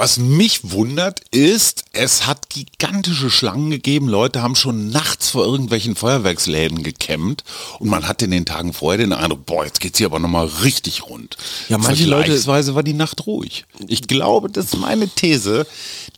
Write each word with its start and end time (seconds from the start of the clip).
Was 0.00 0.16
mich 0.16 0.70
wundert 0.70 1.20
ist, 1.30 1.84
es 1.92 2.26
hat 2.26 2.48
gigantische 2.50 3.30
Schlangen 3.30 3.70
gegeben. 3.70 4.08
Leute 4.08 4.42
haben 4.42 4.56
schon 4.56 4.90
nachts 4.90 5.30
vor 5.30 5.44
irgendwelchen 5.44 5.96
Feuerwerksläden 5.96 6.82
gekämmt 6.82 7.44
und 7.78 7.88
man 7.88 8.06
hat 8.06 8.20
in 8.22 8.30
den 8.30 8.44
Tagen 8.44 8.72
vorher 8.72 8.98
den 8.98 9.12
Eindruck, 9.12 9.46
boah, 9.46 9.64
jetzt 9.64 9.80
geht's 9.80 9.98
hier 9.98 10.08
aber 10.08 10.18
nochmal 10.18 10.46
richtig 10.62 11.06
rund. 11.08 11.36
Ja, 11.68 11.78
manche 11.78 12.04
Leute- 12.04 12.20
Vergleichsweise 12.26 12.74
war 12.74 12.82
die 12.82 12.92
Nacht 12.92 13.26
ruhig. 13.26 13.64
Ich 13.86 14.02
glaube, 14.02 14.50
das 14.50 14.66
ist 14.66 14.76
meine 14.78 15.08
These. 15.08 15.66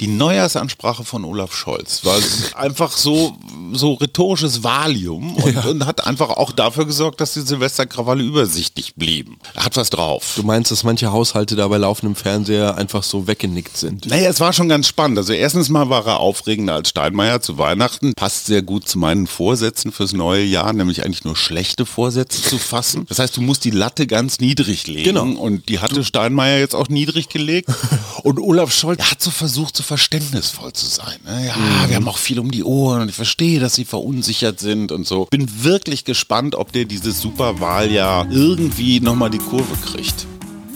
Die 0.00 0.06
Neujahrsansprache 0.08 1.04
von 1.04 1.24
Olaf 1.24 1.54
Scholz 1.54 2.04
war 2.04 2.18
einfach 2.56 2.92
so, 2.96 3.36
so 3.72 3.94
rhetorisches 3.94 4.64
Valium 4.64 5.36
und, 5.36 5.64
und 5.66 5.86
hat 5.86 6.06
einfach 6.06 6.30
auch 6.30 6.50
dafür 6.52 6.86
gesorgt, 6.86 7.20
dass 7.20 7.34
die 7.34 7.40
Silvesterkrawalle 7.42 8.22
übersichtlich 8.24 8.94
blieben. 8.94 9.38
Hat 9.56 9.76
was 9.76 9.90
drauf. 9.90 10.32
Du 10.36 10.42
meinst, 10.42 10.70
dass 10.70 10.82
manche 10.82 11.12
Haushalte 11.12 11.56
da 11.56 11.68
bei 11.68 11.76
laufendem 11.76 12.16
Fernseher 12.16 12.76
einfach 12.78 13.02
so 13.02 13.26
weggenickt 13.26 13.76
sind? 13.76 14.06
Naja, 14.06 14.30
es 14.30 14.40
war 14.40 14.52
schon 14.52 14.68
ganz 14.68 14.88
spannend. 14.88 15.18
Also 15.18 15.32
erstens 15.34 15.68
mal 15.68 15.88
war 15.90 16.06
er 16.06 16.20
aufregender 16.22 16.74
als 16.74 16.88
Steinmeier 16.88 17.40
zu 17.42 17.58
Weihnachten. 17.58 18.14
Passt 18.14 18.46
sehr 18.46 18.62
gut 18.62 18.88
zu 18.88 18.98
meinen 18.98 19.26
Vorsätzen 19.26 19.92
fürs 19.92 20.12
neue 20.14 20.44
Jahr, 20.44 20.72
nämlich 20.72 21.04
eigentlich 21.04 21.24
nur 21.24 21.36
schlechte 21.36 21.84
Vorsätze 21.84 22.40
zu 22.42 22.56
fassen. 22.58 23.04
Das 23.08 23.18
heißt, 23.18 23.36
du 23.36 23.42
musst 23.42 23.64
die 23.64 23.70
Latte 23.70 24.06
ganz 24.06 24.38
niedrig 24.40 24.86
legen. 24.86 25.04
Genau. 25.14 25.26
Und 25.40 25.68
die 25.68 25.80
hatte 25.80 26.04
Steinmeier 26.04 26.58
jetzt 26.58 26.74
auch 26.74 26.88
niedrig 26.88 27.28
gelegt. 27.28 27.68
Und 28.22 28.38
Olaf 28.38 28.72
Scholz 28.72 29.02
hat 29.10 29.20
so 29.20 29.30
versucht, 29.30 29.76
so 29.76 29.82
verständnisvoll 29.82 30.72
zu 30.72 30.86
sein. 30.86 31.18
ne? 31.24 31.46
Ja, 31.46 31.56
Mhm. 31.56 31.88
wir 31.88 31.96
haben 31.96 32.08
auch 32.08 32.18
viel 32.18 32.38
um 32.38 32.50
die 32.52 32.62
Ohren 32.64 33.02
und 33.02 33.08
ich 33.08 33.14
verstehe, 33.16 33.58
dass 33.60 33.74
sie 33.74 33.84
verunsichert 33.84 34.60
sind 34.60 34.92
und 34.92 35.06
so. 35.06 35.26
Bin 35.30 35.64
wirklich 35.64 36.04
gespannt, 36.04 36.54
ob 36.54 36.70
der 36.72 36.84
dieses 36.84 37.20
Superwahljahr 37.20 38.28
irgendwie 38.30 39.00
nochmal 39.00 39.30
die 39.30 39.38
Kurve 39.38 39.74
kriegt. 39.84 40.26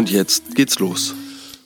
Und 0.00 0.10
jetzt 0.10 0.54
geht's 0.54 0.78
los. 0.78 1.12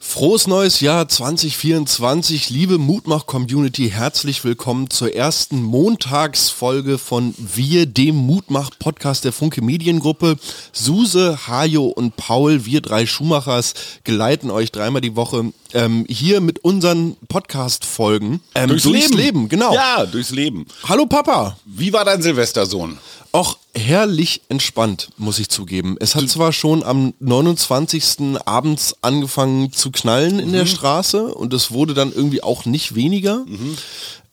Frohes 0.00 0.48
neues 0.48 0.80
Jahr 0.80 1.06
2024, 1.06 2.50
liebe 2.50 2.78
Mutmach-Community, 2.78 3.90
herzlich 3.90 4.42
willkommen 4.42 4.90
zur 4.90 5.14
ersten 5.14 5.62
Montagsfolge 5.62 6.98
von 6.98 7.32
Wir, 7.38 7.86
dem 7.86 8.16
Mutmach-Podcast 8.16 9.24
der 9.24 9.32
Funke 9.32 9.62
Mediengruppe. 9.62 10.34
Suse, 10.72 11.46
Hajo 11.46 11.84
und 11.84 12.16
Paul, 12.16 12.66
wir 12.66 12.80
drei 12.80 13.06
Schumachers, 13.06 13.74
geleiten 14.02 14.50
euch 14.50 14.72
dreimal 14.72 15.00
die 15.00 15.14
Woche 15.14 15.52
ähm, 15.72 16.04
hier 16.08 16.40
mit 16.40 16.58
unseren 16.64 17.16
Podcast-Folgen 17.28 18.40
ähm, 18.56 18.68
Durchs 18.68 18.84
Leben. 19.10 19.48
genau. 19.48 19.72
Ja, 19.72 20.06
durchs 20.06 20.30
Leben. 20.30 20.66
Hallo 20.88 21.06
Papa. 21.06 21.56
Wie 21.66 21.92
war 21.92 22.04
dein 22.04 22.20
Silvestersohn? 22.20 22.98
Auch 23.30 23.58
herrlich 23.74 24.42
entspannt, 24.48 25.10
muss 25.16 25.38
ich 25.38 25.48
zugeben. 25.48 25.96
Es 26.00 26.14
hat 26.14 26.28
zwar 26.28 26.52
schon 26.52 26.82
am 26.82 27.14
29. 27.20 28.38
abends 28.44 28.96
angefangen 29.02 29.72
zu 29.72 29.90
knallen 29.90 30.38
in 30.38 30.52
der 30.52 30.66
Straße 30.66 31.34
und 31.34 31.52
es 31.52 31.70
wurde 31.70 31.94
dann 31.94 32.12
irgendwie 32.12 32.42
auch 32.42 32.64
nicht 32.64 32.94
weniger. 32.94 33.44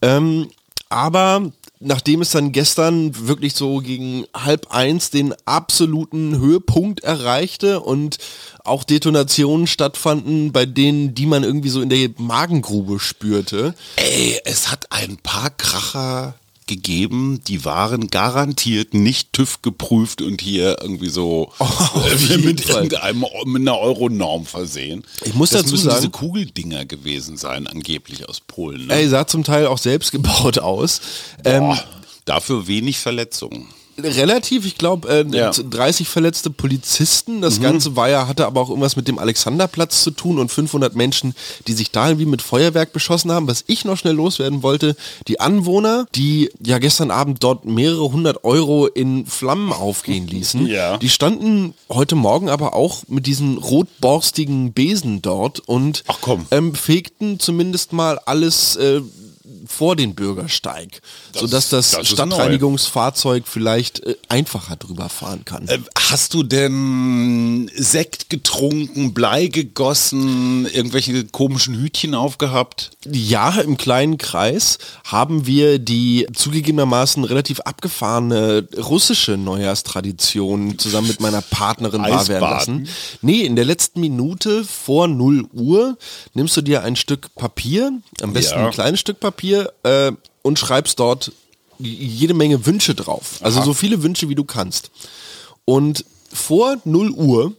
Ähm, 0.02 0.50
aber 0.90 1.52
nachdem 1.80 2.22
es 2.22 2.30
dann 2.30 2.52
gestern 2.52 3.28
wirklich 3.28 3.56
so 3.56 3.80
gegen 3.80 4.26
halb 4.34 4.68
eins 4.70 5.10
den 5.10 5.34
absoluten 5.46 6.38
Höhepunkt 6.38 7.02
erreichte 7.04 7.80
und 7.80 8.18
auch 8.64 8.84
Detonationen 8.84 9.68
stattfanden, 9.68 10.52
bei 10.52 10.66
denen, 10.66 11.16
die 11.16 11.26
man 11.26 11.44
irgendwie 11.44 11.70
so 11.70 11.82
in 11.82 11.90
der 11.90 12.10
Magengrube 12.18 13.00
spürte, 13.00 13.74
Ey, 13.96 14.40
es 14.46 14.72
hat 14.72 14.92
ein 14.92 15.18
paar 15.18 15.50
Kracher 15.50 16.36
gegeben, 16.72 17.42
die 17.48 17.66
waren 17.66 18.08
garantiert 18.08 18.94
nicht 18.94 19.34
TÜV 19.34 19.62
geprüft 19.62 20.22
und 20.22 20.42
hier 20.42 20.78
irgendwie 20.82 21.10
so 21.10 21.52
auf 21.60 22.30
äh, 22.30 22.38
mit 22.38 22.68
irgendeinem 22.68 23.26
mit 23.46 23.62
einer 23.62 23.78
Euronorm 23.78 24.46
versehen. 24.46 25.04
Ich 25.26 25.34
muss 25.34 25.50
das 25.50 25.64
dazu 25.64 25.74
müssen 25.74 25.90
sagen- 25.90 25.98
diese 25.98 26.10
Kugeldinger 26.12 26.86
gewesen 26.86 27.36
sein, 27.36 27.68
angeblich 27.68 28.28
aus 28.30 28.40
Polen. 28.40 28.88
Ne? 28.88 28.94
ey, 28.94 29.10
sah 29.10 29.28
zum 29.28 29.44
Teil 29.44 29.68
auch 29.68 29.78
selbst 29.78 30.12
gebaut 30.12 30.60
aus. 30.60 31.02
Ähm, 31.44 31.64
Boah, 31.64 31.84
dafür 32.26 32.68
wenig 32.68 33.00
Verletzungen. 33.00 33.68
Relativ, 34.06 34.66
ich 34.66 34.78
glaube, 34.78 35.08
äh, 35.10 35.26
Ja. 35.36 35.52
30 35.52 36.08
verletzte 36.08 36.50
Polizisten. 36.50 37.42
Das 37.42 37.62
Ganze 37.62 37.96
war 37.96 38.10
ja, 38.10 38.28
hatte 38.28 38.46
aber 38.46 38.62
auch 38.62 38.70
irgendwas 38.70 38.96
mit 38.96 39.08
dem 39.08 39.20
Alexanderplatz 39.20 40.04
zu 40.04 40.12
tun 40.12 40.40
und 40.40 40.52
500 40.52 40.96
Menschen, 40.96 41.34
die 41.68 41.74
sich 41.74 41.92
da 41.92 42.08
irgendwie 42.08 42.26
mit 42.26 42.42
Feuerwerk 42.42 42.94
beschossen 42.94 43.32
haben. 43.32 43.48
Was 43.48 43.64
ich 43.68 43.86
noch 43.86 43.98
schnell 43.98 44.14
loswerden 44.16 44.64
wollte, 44.64 44.96
die 45.28 45.40
Anwohner, 45.40 46.06
die 46.16 46.50
ja 46.64 46.78
gestern 46.80 47.12
Abend 47.12 47.44
dort 47.44 47.66
mehrere 47.66 48.12
hundert 48.12 48.44
Euro 48.44 48.88
in 48.88 49.26
Flammen 49.26 49.72
aufgehen 49.74 50.28
ließen, 50.28 50.66
Ja. 50.68 50.98
die 50.98 51.10
standen 51.10 51.74
heute 51.90 52.16
Morgen 52.16 52.50
aber 52.50 52.74
auch 52.74 53.04
mit 53.08 53.26
diesen 53.28 53.58
rotborstigen 53.58 54.74
Besen 54.74 55.22
dort 55.22 55.60
und. 55.60 56.04
Ähm, 56.52 56.74
fegten 56.76 57.40
zumindest 57.40 57.94
mal 57.94 58.20
alles 58.26 58.76
äh, 58.76 59.02
vor 59.72 59.96
den 59.96 60.14
Bürgersteig, 60.16 61.02
Das- 61.34 61.42
sodass 61.42 61.70
das, 61.70 61.92
das 61.92 62.08
Stadtreinigungsfahrzeug 62.10 63.44
vielleicht 63.48 64.02
äh, 64.06 64.16
einfacher 64.30 64.76
drüber 64.76 65.10
fahren 65.10 65.46
kann. 65.46 65.68
Äh, 65.68 65.80
Hast 66.10 66.34
du 66.34 66.44
denn 66.44 67.72
Sekt 67.76 68.30
getrunken, 68.30 69.14
Blei 69.14 69.48
gegossen, 69.48 70.66
irgendwelche 70.66 71.24
komischen 71.26 71.76
Hütchen 71.76 72.16
aufgehabt? 72.16 72.92
Ja, 73.10 73.60
im 73.62 73.78
kleinen 73.78 74.18
Kreis 74.18 74.78
haben 75.06 75.46
wir 75.48 75.80
die 75.80 76.28
zugegebenermaßen 76.34 77.24
relativ 77.24 77.62
abgefahrene 77.62 78.68
russische 78.78 79.38
Neujahrstradition 79.38 80.78
zusammen 80.78 81.08
mit 81.08 81.20
meiner 81.22 81.42
Partnerin 81.42 82.02
wahr 82.02 82.28
werden 82.28 82.42
lassen. 82.50 82.88
Nee, 83.22 83.42
in 83.42 83.56
der 83.56 83.66
letzten 83.66 84.00
Minute 84.02 84.64
vor 84.66 85.08
0 85.08 85.46
Uhr 85.54 85.98
nimmst 86.34 86.58
du 86.58 86.62
dir 86.62 86.84
ein 86.84 86.96
Stück 86.96 87.34
Papier, 87.36 87.94
am 88.22 88.34
besten 88.34 88.60
Ja. 88.60 88.66
ein 88.66 88.72
kleines 88.72 89.00
Stück 89.00 89.20
Papier 89.20 89.61
äh, 89.84 90.12
und 90.42 90.60
schreibst 90.60 91.00
dort 91.00 91.32
jede 91.80 92.34
Menge 92.34 92.66
Wünsche 92.66 92.96
drauf. 92.96 93.40
Also 93.42 93.62
so 93.64 93.74
viele 93.74 94.04
Wünsche, 94.04 94.30
wie 94.30 94.36
du 94.36 94.44
kannst. 94.44 94.92
Und 95.66 96.06
vor 96.32 96.78
0 96.84 97.12
Uhr 97.12 97.54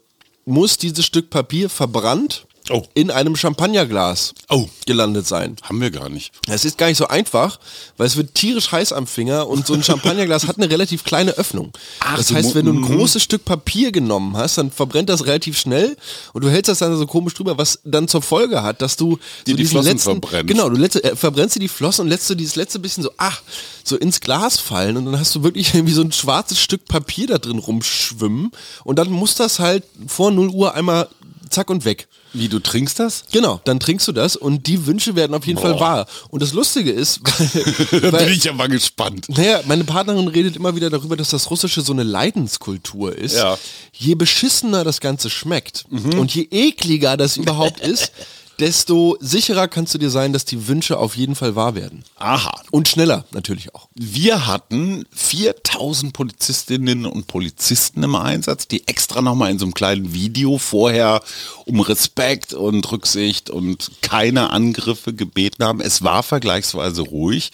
muss 0.44 0.76
dieses 0.76 1.04
Stück 1.04 1.30
Papier 1.30 1.68
verbrannt 1.68 2.46
Oh. 2.71 2.84
in 2.95 3.11
einem 3.11 3.37
Champagnerglas 3.37 4.34
Oh. 4.49 4.69
gelandet 4.87 5.27
sein. 5.27 5.56
Haben 5.62 5.81
wir 5.81 5.91
gar 5.91 6.09
nicht. 6.09 6.33
Es 6.49 6.65
ist 6.65 6.78
gar 6.78 6.87
nicht 6.87 6.99
so 6.99 7.09
einfach, 7.09 7.59
weil 7.97 8.06
es 8.06 8.17
wird 8.17 8.34
tierisch 8.34 8.71
heiß 8.71 8.93
am 8.93 9.06
Finger 9.06 9.49
und 9.49 9.67
so 9.67 9.75
ein 9.75 9.83
Champagnerglas 9.84 10.47
hat 10.47 10.59
eine 10.59 10.71
relativ 10.71 11.05
kleine 11.05 11.33
Öffnung. 11.33 11.73
Ach, 12.00 12.17
das 12.17 12.28
du 12.28 12.34
heißt, 12.34 12.55
wenn 12.55 12.67
du 12.67 12.73
ein 12.73 12.78
mhm. 12.78 12.87
großes 12.87 13.23
Stück 13.23 13.45
Papier 13.45 13.91
genommen 13.93 14.37
hast, 14.37 14.59
dann 14.59 14.71
verbrennt 14.71 15.09
das 15.09 15.27
relativ 15.27 15.59
schnell 15.59 15.97
und 16.33 16.45
du 16.45 16.50
hältst 16.50 16.69
das 16.69 16.78
dann 16.78 16.97
so 16.97 17.06
komisch 17.06 17.34
drüber, 17.34 17.59
was 17.59 17.81
dann 17.84 18.09
zur 18.09 18.23
Folge 18.23 18.62
hat, 18.62 18.81
dass 18.83 18.97
du 18.97 19.19
Dir 19.47 19.53
so 19.53 19.56
die 19.56 19.65
Flossen 19.65 19.93
letzten, 19.93 20.11
verbrennst. 20.12 20.49
genau, 20.49 20.69
du 20.69 20.77
letzte, 20.77 21.03
äh, 21.05 21.17
verbrennst 21.17 21.56
dir 21.56 21.61
die 21.61 21.69
Flossen 21.69 22.03
und 22.03 22.09
lässt 22.09 22.27
so 22.27 22.34
dieses 22.34 22.56
letzte 22.56 22.79
bisschen 22.79 23.03
so, 23.03 23.11
ach, 23.17 23.43
so 23.84 23.97
ins 23.97 24.21
Glas 24.21 24.59
fallen 24.61 24.97
und 24.97 25.06
dann 25.06 25.19
hast 25.19 25.34
du 25.34 25.43
wirklich 25.43 25.75
irgendwie 25.75 25.94
so 25.94 26.03
ein 26.03 26.12
schwarzes 26.12 26.61
Stück 26.61 26.84
Papier 26.87 27.27
da 27.27 27.39
drin 27.39 27.59
rumschwimmen 27.59 28.53
und 28.84 28.99
dann 28.99 29.11
muss 29.11 29.34
das 29.34 29.59
halt 29.59 29.84
vor 30.06 30.31
0 30.31 30.49
Uhr 30.50 30.75
einmal 30.75 31.09
zack 31.50 31.69
und 31.71 31.84
weg. 31.84 32.09
Wie, 32.34 32.48
du 32.48 32.59
trinkst 32.59 32.98
das? 32.98 33.25
Genau, 33.31 33.60
dann 33.65 33.78
trinkst 33.81 34.09
du 34.09 34.12
das 34.12 34.37
und 34.37 34.66
die 34.66 34.87
Wünsche 34.87 35.15
werden 35.16 35.34
auf 35.34 35.47
jeden 35.47 35.60
Fall 35.60 35.75
Boah. 35.75 35.81
wahr. 35.81 36.06
Und 36.31 36.43
das 36.43 36.52
Lustige 36.52 36.90
ist, 36.90 37.20
weil, 37.93 38.11
Da 38.11 38.19
bin 38.19 38.32
ich 38.32 38.44
ja 38.44 38.52
mal 38.52 38.69
gespannt. 38.69 39.26
naja, 39.29 39.61
meine 39.67 39.84
Partnerin 39.84 40.29
redet 40.29 40.56
immer 40.56 40.75
wieder 40.75 40.90
darüber, 40.90 41.17
dass 41.17 41.31
das 41.31 41.50
Russische 41.50 41.82
so 41.82 41.93
eine 41.93 42.02
Leidenskultur 42.02 43.17
ist. 43.17 43.37
Ja. 43.37 43.58
Je 43.93 44.14
beschissener 44.14 44.84
das 44.84 45.00
Ganze 45.00 45.31
schmeckt 45.31 45.84
und 45.90 46.34
je 46.34 46.49
ekliger 46.50 47.17
das 47.17 47.37
überhaupt 47.37 47.81
ist, 47.81 48.12
desto 48.62 49.17
sicherer 49.19 49.67
kannst 49.67 49.93
du 49.93 49.99
dir 49.99 50.11
sein, 50.11 50.32
dass 50.32 50.44
die 50.44 50.69
Wünsche 50.69 50.97
auf 50.97 51.17
jeden 51.17 51.35
Fall 51.35 51.56
wahr 51.56 51.75
werden. 51.75 52.05
Aha. 52.17 52.61
Und 52.70 52.87
schneller 52.87 53.25
natürlich 53.32 53.75
auch. 53.75 53.88
Wir 53.97 54.47
hatten 54.47 55.05
4000 55.11 56.12
Polizistinnen 56.12 57.05
und 57.05 57.26
Polizisten 57.26 58.05
im 58.05 58.14
Einsatz, 58.14 58.69
die 58.69 58.87
extra 58.87 59.20
nochmal 59.20 59.50
in 59.50 59.59
so 59.59 59.64
einem 59.64 59.75
kleinen 59.75 60.14
Video 60.14 60.59
vorher 60.59 61.23
um 61.67 61.81
Respekt 61.81 62.55
und 62.55 62.91
Rücksicht 62.93 63.50
und 63.50 63.91
keine 64.00 64.50
Angriffe 64.50 65.12
gebeten 65.12 65.65
haben. 65.65 65.81
Es 65.81 66.03
war 66.03 66.23
vergleichsweise 66.23 67.03
ruhig. 67.03 67.50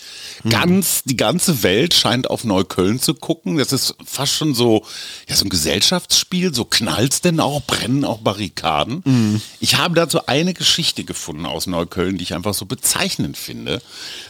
Ganz, 0.46 1.04
die 1.04 1.16
ganze 1.16 1.62
Welt 1.62 1.94
scheint 1.94 2.28
auf 2.28 2.44
Neukölln 2.44 3.00
zu 3.00 3.14
gucken. 3.14 3.56
Das 3.56 3.72
ist 3.72 3.94
fast 4.04 4.34
schon 4.34 4.54
so, 4.54 4.84
ja, 5.26 5.36
so 5.36 5.46
ein 5.46 5.48
Gesellschaftsspiel. 5.48 6.52
So 6.52 6.66
knallt's 6.66 7.22
denn 7.22 7.40
auch, 7.40 7.62
brennen 7.62 8.04
auch 8.04 8.18
Barrikaden. 8.18 9.40
Ich 9.58 9.76
habe 9.76 9.94
dazu 9.94 10.26
eine 10.26 10.52
Geschichte 10.52 10.97
Geschichte 10.98 11.04
gefunden 11.04 11.46
aus 11.46 11.66
Neukölln, 11.66 12.18
die 12.18 12.24
ich 12.24 12.34
einfach 12.34 12.54
so 12.54 12.66
bezeichnend 12.66 13.36
finde. 13.36 13.80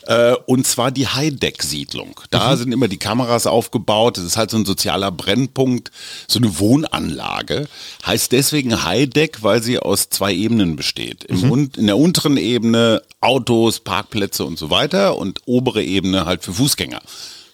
Äh, 0.06 0.34
und 0.46 0.66
zwar 0.66 0.90
die 0.90 1.06
Heideck-Siedlung. 1.06 2.20
Da 2.30 2.56
sind 2.56 2.72
immer 2.72 2.88
die 2.88 2.98
Kameras 2.98 3.46
aufgebaut. 3.46 4.18
Das 4.18 4.24
ist 4.24 4.36
halt 4.36 4.50
so 4.50 4.56
ein 4.56 4.64
sozialer 4.64 5.10
Brennpunkt, 5.10 5.90
so 6.26 6.38
eine 6.38 6.58
Wohnanlage. 6.58 7.68
Heißt 8.06 8.32
deswegen 8.32 8.84
Heideck, 8.84 9.42
weil 9.42 9.62
sie 9.62 9.78
aus 9.78 10.10
zwei 10.10 10.32
Ebenen 10.32 10.76
besteht. 10.76 11.24
Im 11.24 11.50
Un 11.50 11.70
in 11.76 11.86
der 11.86 11.96
unteren 11.96 12.36
Ebene 12.36 13.02
Autos, 13.20 13.80
Parkplätze 13.80 14.44
und 14.44 14.58
so 14.58 14.70
weiter 14.70 15.16
und 15.16 15.40
obere 15.46 15.82
Ebene 15.82 16.24
halt 16.24 16.44
für 16.44 16.52
Fußgänger 16.52 17.00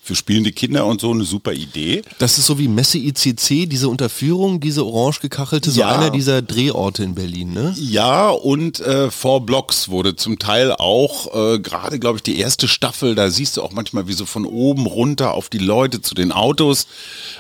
für 0.05 0.15
spielende 0.15 0.53
Kinder 0.53 0.85
und 0.85 1.01
so 1.01 1.11
eine 1.13 1.25
super 1.25 1.55
Idee. 1.55 2.03
Das 2.19 2.37
ist 2.37 2.45
so 2.45 2.59
wie 2.59 2.69
Messe 2.69 2.99
ICC, 2.99 3.67
diese 3.67 3.89
Unterführung, 3.89 4.61
diese 4.61 4.85
orange 4.85 5.21
gekachelte, 5.21 5.71
so 5.71 5.81
Ja. 5.81 5.93
einer 5.99 6.11
dieser 6.11 6.43
Drehorte 6.43 7.03
in 7.03 7.15
Berlin, 7.15 7.55
ne? 7.55 7.75
Ja, 7.79 8.29
und 8.29 8.81
äh, 8.81 9.11
Four 9.11 9.47
Blocks 9.47 9.89
wurde 9.89 10.15
zum 10.15 10.39
Teil 10.39 10.73
auch, 10.73 11.35
äh, 11.55 11.59
gerade 11.59 11.99
glaube 11.99 12.19
ich, 12.19 12.23
die 12.23 12.39
erste 12.39 12.69
Staffel, 12.69 13.15
da 13.15 13.31
siehst 13.31 13.57
du 13.57 13.63
auch 13.63 13.73
manchmal, 13.73 14.07
wie 14.07 14.13
so 14.13 14.27
von 14.27 14.45
oben 14.45 14.85
runter 14.85 15.33
auf 15.33 15.49
die 15.49 15.57
Leute 15.59 16.03
zu 16.03 16.15
den 16.15 16.33
Autos 16.33 16.87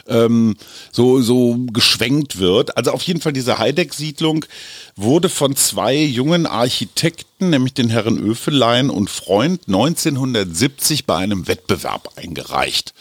ähm, 0.09 0.57
so, 0.91 1.21
so 1.21 1.59
geschwenkt 1.71 2.39
wird. 2.39 2.79
Also 2.79 2.93
auf 2.93 3.03
jeden 3.03 3.21
Fall 3.21 3.35
diese 3.35 3.59
Heideck-Siedlung 3.59 4.47
wurde 4.97 5.29
von 5.29 5.55
zwei 5.55 5.97
jungen 5.97 6.47
Architekten, 6.47 7.27
nämlich 7.41 7.75
den 7.75 7.91
Herren 7.91 8.19
Öfelein 8.19 8.91
und 8.91 9.11
Freund, 9.11 9.63
1970 9.67 11.07
bei 11.07 11.17
einem 11.17 11.47
Wettbewerb 11.49 12.13
eingereicht. 12.17 12.95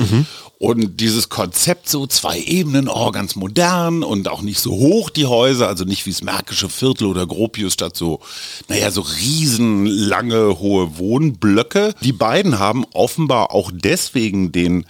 Und 0.59 1.01
dieses 1.01 1.27
Konzept 1.30 1.89
so 1.89 2.07
zwei 2.07 2.39
Ebenen, 2.39 2.88
oh, 2.88 3.12
ganz 3.12 3.35
modern 3.35 4.01
und 4.01 4.30
auch 4.30 4.41
nicht 4.41 4.59
so 4.62 4.71
hoch 4.71 5.09
die 5.09 5.25
Häuser, 5.25 5.68
also 5.68 5.83
nicht 5.83 6.06
wie 6.06 6.12
das 6.12 6.24
Märkische 6.24 6.69
Viertel 6.69 7.07
oder 7.07 7.27
Gropiusstadt 7.27 7.97
so, 7.97 8.21
naja, 8.69 8.89
so 8.91 9.01
riesenlange 9.01 10.59
hohe 10.59 10.97
Wohnblöcke. 10.97 11.94
Die 12.01 12.13
beiden 12.13 12.59
haben 12.59 12.86
offenbar 12.94 13.51
auch 13.51 13.71
deswegen 13.74 14.51
den 14.53 14.86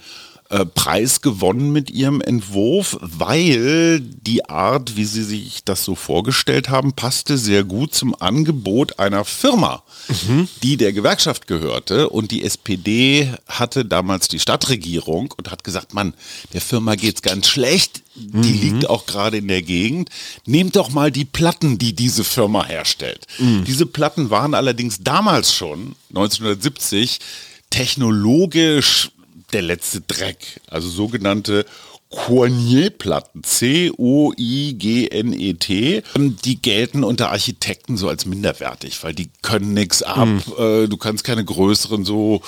äh, 0.54 0.64
Preis 0.66 1.20
gewonnen 1.20 1.72
mit 1.72 1.90
ihrem 1.90 2.20
Entwurf, 2.20 2.96
weil 3.00 3.98
die 3.98 4.44
Art, 4.48 4.96
wie 4.96 5.04
sie 5.04 5.24
sich 5.24 5.64
das 5.64 5.84
so 5.84 5.96
vorgestellt 5.96 6.68
haben, 6.68 6.92
passte 6.92 7.38
sehr 7.38 7.64
gut 7.64 7.92
zum 7.92 8.14
Angebot 8.20 9.00
einer 9.00 9.24
Firma, 9.24 9.82
die 10.62 10.76
der 10.76 10.92
Gewerkschaft 10.92 11.48
gehörte. 11.48 12.08
Und 12.08 12.30
die 12.30 12.44
SPD 12.44 13.32
hatte 13.48 13.84
damals 13.84 14.28
die 14.28 14.38
Stadtregierung 14.38 15.34
und 15.36 15.50
hat 15.50 15.64
gesagt, 15.64 15.92
Mann, 15.92 16.14
der 16.52 16.60
Firma 16.60 16.94
geht's 16.94 17.22
ganz 17.22 17.48
schlecht. 17.48 18.04
Die 18.14 18.52
liegt 18.52 18.88
auch 18.88 19.06
gerade 19.06 19.38
in 19.38 19.48
der 19.48 19.62
Gegend. 19.62 20.08
Nehmt 20.46 20.76
doch 20.76 20.90
mal 20.90 21.10
die 21.10 21.24
Platten, 21.24 21.78
die 21.78 21.94
diese 21.94 22.22
Firma 22.22 22.64
herstellt. 22.64 23.26
Diese 23.66 23.86
Platten 23.86 24.30
waren 24.30 24.54
allerdings 24.54 25.00
damals 25.02 25.52
schon, 25.52 25.96
1970, 26.10 27.18
technologisch 27.70 29.10
der 29.54 29.62
letzte 29.62 30.00
Dreck. 30.02 30.60
Also 30.68 30.88
sogenannte 30.88 31.64
Coignet-Platten, 32.14 33.42
C-O-I-G-N-E-T, 33.42 34.34
Ähm, 36.14 36.36
die 36.44 36.62
gelten 36.62 37.02
unter 37.02 37.32
Architekten 37.32 37.96
so 37.96 38.08
als 38.08 38.24
minderwertig, 38.24 39.02
weil 39.02 39.14
die 39.14 39.30
können 39.42 39.74
nichts 39.74 40.04
ab, 40.04 40.28
äh, 40.58 40.86
du 40.86 40.96
kannst 40.96 41.24
keine 41.24 41.44
größeren 41.44 42.04
so 42.04 42.40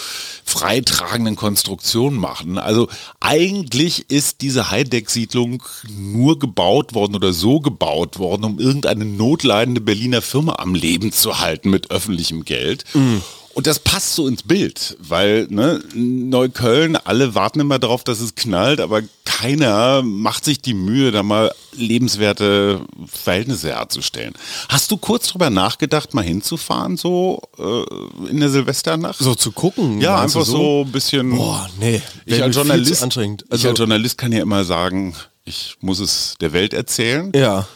freitragenden 0.44 1.34
Konstruktionen 1.34 2.20
machen. 2.20 2.58
Also 2.58 2.88
eigentlich 3.18 4.08
ist 4.08 4.40
diese 4.42 4.70
Heideck-Siedlung 4.70 5.64
nur 5.88 6.38
gebaut 6.38 6.94
worden 6.94 7.16
oder 7.16 7.32
so 7.32 7.58
gebaut 7.60 8.20
worden, 8.20 8.44
um 8.44 8.60
irgendeine 8.60 9.04
notleidende 9.04 9.80
Berliner 9.80 10.22
Firma 10.22 10.56
am 10.58 10.76
Leben 10.76 11.10
zu 11.10 11.40
halten 11.40 11.70
mit 11.70 11.90
öffentlichem 11.90 12.44
Geld. 12.44 12.84
Und 13.56 13.66
das 13.66 13.78
passt 13.78 14.14
so 14.14 14.28
ins 14.28 14.42
Bild, 14.42 14.98
weil 15.00 15.46
ne, 15.48 15.80
Neukölln, 15.94 16.94
alle 16.96 17.34
warten 17.34 17.58
immer 17.60 17.78
darauf, 17.78 18.04
dass 18.04 18.20
es 18.20 18.34
knallt, 18.34 18.80
aber 18.82 19.00
keiner 19.24 20.02
macht 20.02 20.44
sich 20.44 20.60
die 20.60 20.74
Mühe, 20.74 21.10
da 21.10 21.22
mal 21.22 21.50
lebenswerte 21.72 22.82
Verhältnisse 23.06 23.68
herzustellen. 23.68 24.34
Hast 24.68 24.90
du 24.90 24.98
kurz 24.98 25.28
drüber 25.28 25.48
nachgedacht, 25.48 26.12
mal 26.12 26.22
hinzufahren, 26.22 26.98
so 26.98 27.40
äh, 27.58 28.28
in 28.28 28.40
der 28.40 28.50
Silvesternacht? 28.50 29.18
So 29.18 29.34
zu 29.34 29.52
gucken. 29.52 30.02
ja, 30.02 30.20
einfach 30.20 30.44
so 30.44 30.84
ein 30.86 30.92
bisschen. 30.92 31.34
Boah, 31.34 31.66
nee. 31.80 32.02
Ich 32.26 32.42
als 32.42 32.54
Journalist, 32.54 33.02
anstrengend. 33.02 33.44
ich 33.46 33.52
Also- 33.52 33.70
als 33.70 33.78
Journalist 33.78 34.18
kann 34.18 34.32
ja 34.32 34.42
immer 34.42 34.64
sagen, 34.64 35.14
ich 35.46 35.76
muss 35.80 35.98
es 36.00 36.34
der 36.42 36.52
Welt 36.52 36.74
erzählen. 36.74 37.32
Ja. 37.34 37.66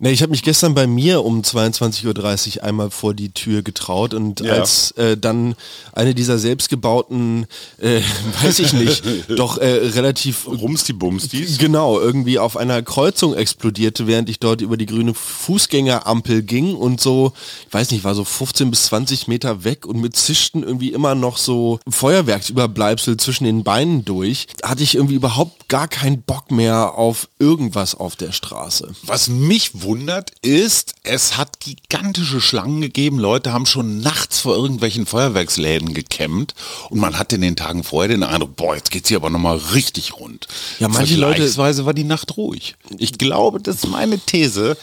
Ne, 0.00 0.10
ich 0.10 0.22
habe 0.22 0.30
mich 0.30 0.42
gestern 0.42 0.74
bei 0.74 0.86
mir 0.86 1.24
um 1.24 1.40
22.30 1.42 2.56
Uhr 2.58 2.64
einmal 2.64 2.90
vor 2.90 3.14
die 3.14 3.30
Tür 3.30 3.62
getraut 3.62 4.12
und 4.14 4.40
Ja. 4.40 4.54
als 4.54 4.90
äh, 4.92 5.16
dann 5.16 5.54
eine 5.92 6.14
dieser 6.14 6.38
selbstgebauten, 6.38 7.46
äh, 7.78 8.00
weiß 8.42 8.58
ich 8.58 8.72
nicht, 8.72 9.02
doch 9.28 9.58
äh, 9.58 9.66
relativ 9.66 10.46
Rumsti-Bumstis. 10.48 11.58
Genau, 11.58 12.00
irgendwie 12.00 12.38
auf 12.38 12.56
einer 12.56 12.82
Kreuzung 12.82 13.34
explodierte, 13.34 14.06
während 14.06 14.28
ich 14.28 14.40
dort 14.40 14.60
über 14.60 14.76
die 14.76 14.86
grüne 14.86 15.14
Fußgängerampel 15.14 16.42
ging 16.42 16.74
und 16.74 17.00
so, 17.00 17.32
ich 17.68 17.72
weiß 17.74 17.90
nicht, 17.92 18.04
war 18.04 18.14
so 18.14 18.24
15 18.24 18.70
bis 18.70 18.84
20 18.86 19.28
Meter 19.28 19.64
weg 19.64 19.86
und 19.86 20.00
mit 20.00 20.16
zischten 20.16 20.62
irgendwie 20.62 20.92
immer 20.92 21.14
noch 21.14 21.38
so 21.38 21.78
Feuerwerksüberbleibsel 21.88 23.16
zwischen 23.16 23.44
den 23.44 23.62
Beinen 23.64 24.04
durch, 24.04 24.46
hatte 24.62 24.82
ich 24.82 24.94
irgendwie 24.96 25.14
überhaupt 25.14 25.68
gar 25.68 25.88
keinen 25.88 26.22
Bock 26.22 26.50
mehr 26.50 26.94
auf 26.96 27.28
irgendwas 27.38 27.94
auf 27.94 28.16
der 28.16 28.32
Straße. 28.32 28.92
Was 29.02 29.28
mich 29.28 29.83
wundert 29.84 30.32
ist, 30.42 30.94
es 31.04 31.36
hat 31.36 31.60
gigantische 31.60 32.40
Schlangen 32.40 32.80
gegeben. 32.80 33.18
Leute 33.18 33.52
haben 33.52 33.66
schon 33.66 34.00
nachts 34.00 34.40
vor 34.40 34.56
irgendwelchen 34.56 35.06
Feuerwerksläden 35.06 35.94
gekämmt 35.94 36.54
und 36.90 36.98
man 36.98 37.18
hatte 37.18 37.36
in 37.36 37.42
den 37.42 37.56
Tagen 37.56 37.84
vorher 37.84 38.08
den 38.08 38.22
Eindruck, 38.22 38.56
boah, 38.56 38.74
jetzt 38.74 38.90
geht's 38.90 39.08
hier 39.08 39.18
aber 39.18 39.30
nochmal 39.30 39.58
richtig 39.74 40.14
rund. 40.18 40.48
Ja, 40.80 40.88
manche 40.88 41.14
Leute- 41.16 41.34
Vergleichsweise 41.36 41.86
war 41.86 41.94
die 41.94 42.04
Nacht 42.04 42.36
ruhig. 42.36 42.74
Ich 42.98 43.18
glaube, 43.18 43.60
das 43.60 43.76
ist 43.76 43.86
meine 43.88 44.18
These. 44.18 44.76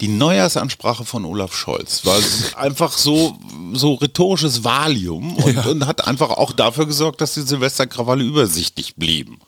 Die 0.00 0.08
Neujahrsansprache 0.08 1.04
von 1.04 1.24
Olaf 1.24 1.54
Scholz 1.54 2.04
war 2.04 2.18
einfach 2.56 2.92
so, 2.98 3.38
so 3.72 3.94
rhetorisches 3.94 4.64
Valium 4.64 5.36
und, 5.36 5.66
und 5.66 5.86
hat 5.86 6.06
einfach 6.06 6.30
auch 6.30 6.52
dafür 6.52 6.86
gesorgt, 6.86 7.20
dass 7.20 7.34
die 7.34 7.42
Silvesterkrawalle 7.42 8.24
übersichtlich 8.24 8.96
blieben. 8.96 9.38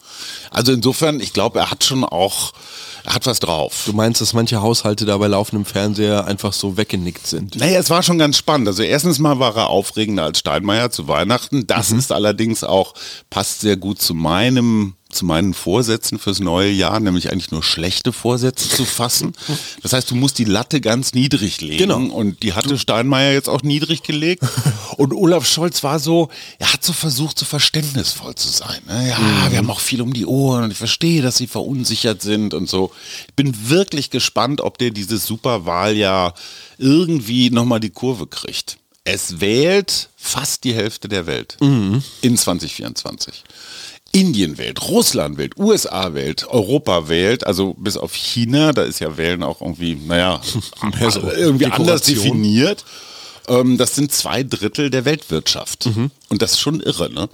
Also 0.51 0.73
insofern, 0.73 1.21
ich 1.21 1.33
glaube, 1.33 1.59
er 1.59 1.71
hat 1.71 1.85
schon 1.85 2.05
auch, 2.05 2.53
hat 3.09 3.27
was 3.27 3.41
drauf. 3.41 3.83
Du 3.87 3.93
meinst, 3.93 4.21
dass 4.21 4.33
manche 4.33 4.61
Haushalte 4.61 5.05
da 5.05 5.17
bei 5.17 5.27
laufendem 5.27 5.65
Fernseher 5.65 6.27
einfach 6.27 6.53
so 6.53 6.77
weggenickt 6.77 7.27
sind? 7.27 7.57
Naja, 7.57 7.79
es 7.79 7.91
war 7.91 8.03
schon 8.03 8.19
ganz 8.19 8.37
spannend. 8.37 8.69
Also 8.69 8.83
erstens 8.83 9.19
mal 9.19 9.39
war 9.39 9.57
er 9.57 9.69
aufregender 9.69 10.25
als 10.25 10.41
Steinmeier 10.41 10.91
zu 10.91 11.09
Weihnachten. 11.09 11.67
Das 11.67 11.91
ist 11.91 12.13
allerdings 12.13 12.65
auch, 12.65 12.95
passt 13.31 13.61
sehr 13.61 13.77
gut 13.77 14.01
zu 14.01 14.15
meinem 14.15 14.95
zu 15.11 15.25
meinen 15.25 15.55
Vorsätzen 15.55 16.19
fürs 16.19 16.39
neue 16.39 16.71
Jahr, 16.71 17.01
nämlich 17.01 17.33
eigentlich 17.33 17.51
nur 17.51 17.63
schlechte 17.63 18.13
Vorsätze 18.13 18.69
zu 18.69 18.85
fassen. 18.85 19.33
Das 19.83 19.95
heißt, 19.95 20.11
du 20.11 20.15
musst 20.15 20.39
die 20.39 20.45
Latte 20.45 20.83
ganz 20.83 21.15
niedrig 21.15 21.63
legen. 21.63 21.79
Genau. 21.79 22.15
Und 22.15 22.43
die 22.43 22.53
hatte 22.53 22.79
Steinmeier 22.79 23.33
jetzt 23.33 23.49
auch 23.49 23.63
niedrig 23.63 24.03
gelegt. 24.03 24.43
Und 24.99 25.15
Olaf 25.15 25.47
Scholz 25.47 25.83
war 25.83 25.99
so, 25.99 26.29
er 26.59 26.73
hat 26.73 26.85
so 26.85 26.93
versucht, 26.93 27.39
so 27.39 27.47
verständnisvoll 27.47 28.35
zu 28.35 28.49
sein. 28.49 28.81
ne? 28.87 29.09
Ja, 29.09 29.51
wir 29.51 29.59
haben 29.59 29.71
auch 29.71 29.81
viel 29.81 30.03
um 30.03 30.13
die 30.13 30.27
Ohren 30.27 30.65
und 30.65 30.71
ich 30.73 30.77
verstehe, 30.79 31.23
dass 31.23 31.37
sie 31.37 31.47
verunsichert 31.47 32.21
sind 32.21 32.53
und 32.53 32.69
so. 32.69 32.91
Ich 33.29 33.35
bin 33.35 33.71
wirklich 33.71 34.11
gespannt, 34.11 34.61
ob 34.61 34.77
der 34.79 34.91
dieses 34.91 35.25
Superwahljahr 35.25 36.35
irgendwie 36.79 37.51
nochmal 37.51 37.81
die 37.81 37.91
Kurve 37.91 38.27
kriegt. 38.27 38.79
Es 39.05 39.41
wählt 39.41 40.11
fast 40.17 40.65
die 40.65 40.75
Hälfte 40.75 41.09
der 41.09 41.27
Welt 41.27 41.57
in 41.61 42.37
2024. 42.37 43.45
Indien 44.21 44.59
wählt, 44.59 44.89
Russland 44.89 45.39
wählt, 45.39 45.57
USA 45.59 46.15
wählt, 46.15 46.47
Europa 46.49 47.09
wählt, 47.09 47.47
also 47.47 47.75
bis 47.75 47.97
auf 47.97 48.15
China, 48.15 48.73
da 48.73 48.83
ist 48.83 48.99
ja 48.99 49.17
Wählen 49.17 49.43
auch 49.43 49.61
irgendwie, 49.61 49.95
naja, 49.95 50.41
irgendwie 51.37 51.67
anders 51.67 52.03
Dekoration. 52.03 52.25
definiert. 52.25 52.85
Ähm, 53.47 53.79
das 53.79 53.95
sind 53.95 54.13
zwei 54.13 54.43
Drittel 54.43 54.91
der 54.91 55.05
Weltwirtschaft. 55.05 55.87
Und 56.29 56.43
das 56.43 56.53
ist 56.53 56.61
schon 56.61 56.81
irre, 56.81 57.11
ne? 57.13 57.29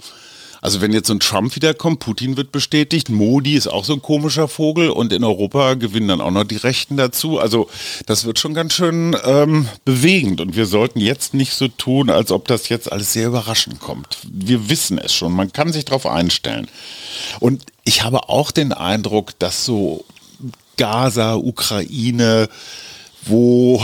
Also 0.61 0.81
wenn 0.81 0.93
jetzt 0.93 1.07
so 1.07 1.13
ein 1.13 1.19
Trump 1.19 1.55
wiederkommt, 1.55 1.99
Putin 1.99 2.37
wird 2.37 2.51
bestätigt, 2.51 3.09
Modi 3.09 3.55
ist 3.55 3.67
auch 3.67 3.85
so 3.85 3.93
ein 3.93 4.01
komischer 4.01 4.47
Vogel 4.47 4.89
und 4.89 5.13
in 5.13 5.23
Europa 5.23 5.75
gewinnen 5.75 6.07
dann 6.07 6.21
auch 6.21 6.31
noch 6.31 6.43
die 6.43 6.57
Rechten 6.57 6.97
dazu. 6.97 7.39
Also 7.39 7.69
das 8.05 8.25
wird 8.25 8.39
schon 8.39 8.53
ganz 8.53 8.73
schön 8.73 9.15
ähm, 9.25 9.67
bewegend 9.83 10.41
und 10.41 10.55
wir 10.55 10.65
sollten 10.65 10.99
jetzt 10.99 11.33
nicht 11.33 11.53
so 11.53 11.67
tun, 11.67 12.09
als 12.09 12.31
ob 12.31 12.47
das 12.47 12.69
jetzt 12.69 12.91
alles 12.91 13.13
sehr 13.13 13.27
überraschend 13.27 13.79
kommt. 13.79 14.17
Wir 14.23 14.69
wissen 14.69 14.97
es 14.97 15.13
schon, 15.13 15.31
man 15.31 15.51
kann 15.53 15.73
sich 15.73 15.85
darauf 15.85 16.05
einstellen. 16.05 16.67
Und 17.39 17.63
ich 17.83 18.03
habe 18.03 18.29
auch 18.29 18.51
den 18.51 18.73
Eindruck, 18.73 19.37
dass 19.39 19.65
so 19.65 20.05
Gaza, 20.77 21.35
Ukraine, 21.35 22.49
wo 23.25 23.83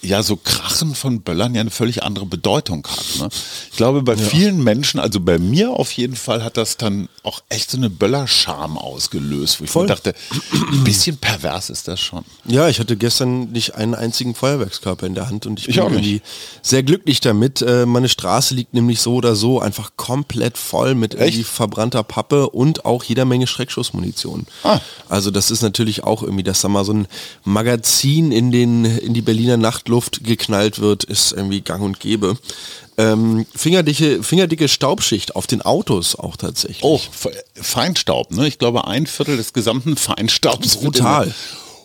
ja 0.00 0.22
so 0.22 0.36
Krachen 0.36 0.94
von 0.94 1.22
Böllern 1.22 1.54
ja 1.56 1.60
eine 1.60 1.70
völlig 1.70 2.04
andere 2.04 2.24
Bedeutung 2.24 2.86
hat. 2.86 3.04
Ne? 3.18 3.28
Ich 3.72 3.76
glaube, 3.76 4.02
bei 4.02 4.16
vielen 4.16 4.62
Menschen, 4.62 5.00
also 5.00 5.18
bei 5.18 5.38
mir 5.38 5.70
auf 5.72 5.90
jeden 5.92 6.14
Fall, 6.14 6.44
hat 6.44 6.56
das 6.56 6.76
dann 6.76 7.08
auch 7.24 7.40
echt 7.48 7.70
so 7.72 7.76
eine 7.76 7.90
Böllerscham 7.90 8.78
ausgelöst, 8.78 9.58
wo 9.60 9.64
ich 9.64 9.70
Voll. 9.70 9.82
mir 9.84 9.88
dachte, 9.88 10.14
ein 10.72 10.84
bisschen 10.84 11.16
pervers 11.16 11.68
ist 11.68 11.88
das 11.88 11.98
schon. 12.00 12.24
Ja, 12.46 12.68
ich 12.68 12.78
hatte 12.78 12.96
gestern 12.96 13.50
nicht 13.50 13.74
einen 13.74 13.96
einzigen 13.96 14.36
Feuerwerkskörper 14.36 15.04
in 15.06 15.14
der 15.16 15.28
Hand 15.28 15.46
und 15.46 15.58
ich 15.58 15.68
Ich 15.68 15.74
bin 15.76 15.84
nicht. 15.86 15.92
irgendwie 15.94 16.22
sehr 16.62 16.84
glücklich 16.84 17.20
damit. 17.20 17.60
Äh, 17.60 17.84
Meine 17.84 18.08
Straße 18.08 18.54
liegt 18.54 18.74
nämlich 18.74 19.00
so 19.00 19.14
oder 19.14 19.34
so 19.34 19.60
einfach 19.60 19.90
komplett 19.96 20.56
voll 20.58 20.94
mit 20.94 21.14
irgendwie 21.14 21.42
verbrannter 21.44 22.04
Pappe 22.04 22.48
und 22.50 22.84
auch 22.84 23.02
jeder 23.02 23.24
Menge 23.24 23.48
Schreckschussmunition. 23.48 24.46
Ah. 24.62 24.78
Also 25.08 25.32
das 25.32 25.50
ist 25.50 25.62
natürlich 25.62 26.04
auch 26.04 26.22
irgendwie, 26.22 26.44
dass 26.44 26.60
da 26.60 26.68
mal 26.68 26.84
so 26.84 26.92
ein 26.94 27.08
Magazin 27.44 28.30
in 28.30 28.52
den 28.52 28.77
in 28.84 29.14
die 29.14 29.22
Berliner 29.22 29.56
Nachtluft 29.56 30.24
geknallt 30.24 30.78
wird, 30.80 31.04
ist 31.04 31.32
irgendwie 31.32 31.60
gang 31.60 31.82
und 31.82 32.00
gäbe. 32.00 32.36
Ähm, 32.96 33.46
fingerdicke, 33.54 34.22
fingerdicke 34.22 34.68
Staubschicht 34.68 35.36
auf 35.36 35.46
den 35.46 35.62
Autos 35.62 36.16
auch 36.16 36.36
tatsächlich. 36.36 36.82
Oh, 36.82 36.98
Fe- 36.98 37.32
Feinstaub, 37.54 38.32
ne? 38.32 38.48
Ich 38.48 38.58
glaube, 38.58 38.86
ein 38.88 39.06
Viertel 39.06 39.36
des 39.36 39.52
gesamten 39.52 39.96
Feinstaubs. 39.96 40.76
Brutal. 40.78 41.26
in- 41.28 41.34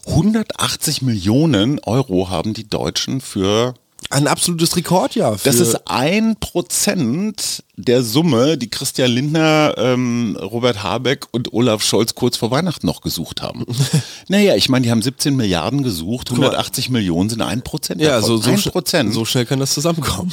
180 0.05 1.01
Millionen 1.01 1.79
Euro 1.79 2.29
haben 2.29 2.53
die 2.53 2.67
Deutschen 2.69 3.21
für 3.21 3.73
Ein 4.09 4.27
absolutes 4.27 4.75
Rekordjahr. 4.75 5.37
Das 5.43 5.59
ist 5.59 5.87
ein 5.87 6.35
Prozent 6.39 7.63
der 7.75 8.03
Summe, 8.03 8.57
die 8.57 8.69
Christian 8.69 9.11
Lindner, 9.11 9.73
ähm, 9.77 10.37
Robert 10.39 10.83
Habeck 10.83 11.27
und 11.31 11.53
Olaf 11.53 11.83
Scholz 11.83 12.13
kurz 12.15 12.37
vor 12.37 12.51
Weihnachten 12.51 12.85
noch 12.85 13.01
gesucht 13.01 13.41
haben. 13.41 13.65
naja, 14.27 14.55
ich 14.55 14.69
meine, 14.69 14.83
die 14.83 14.91
haben 14.91 15.01
17 15.01 15.35
Milliarden 15.35 15.83
gesucht, 15.83 16.31
180 16.31 16.89
Millionen 16.89 17.29
sind 17.29 17.41
ein 17.41 17.63
Prozent. 17.63 18.01
ja, 18.01 18.19
davon. 18.19 18.27
so, 18.27 18.37
so, 18.37 18.51
ein 18.51 18.61
Prozent. 18.61 19.13
so 19.13 19.25
schnell 19.25 19.45
kann 19.45 19.59
das 19.59 19.73
zusammenkommen. 19.73 20.31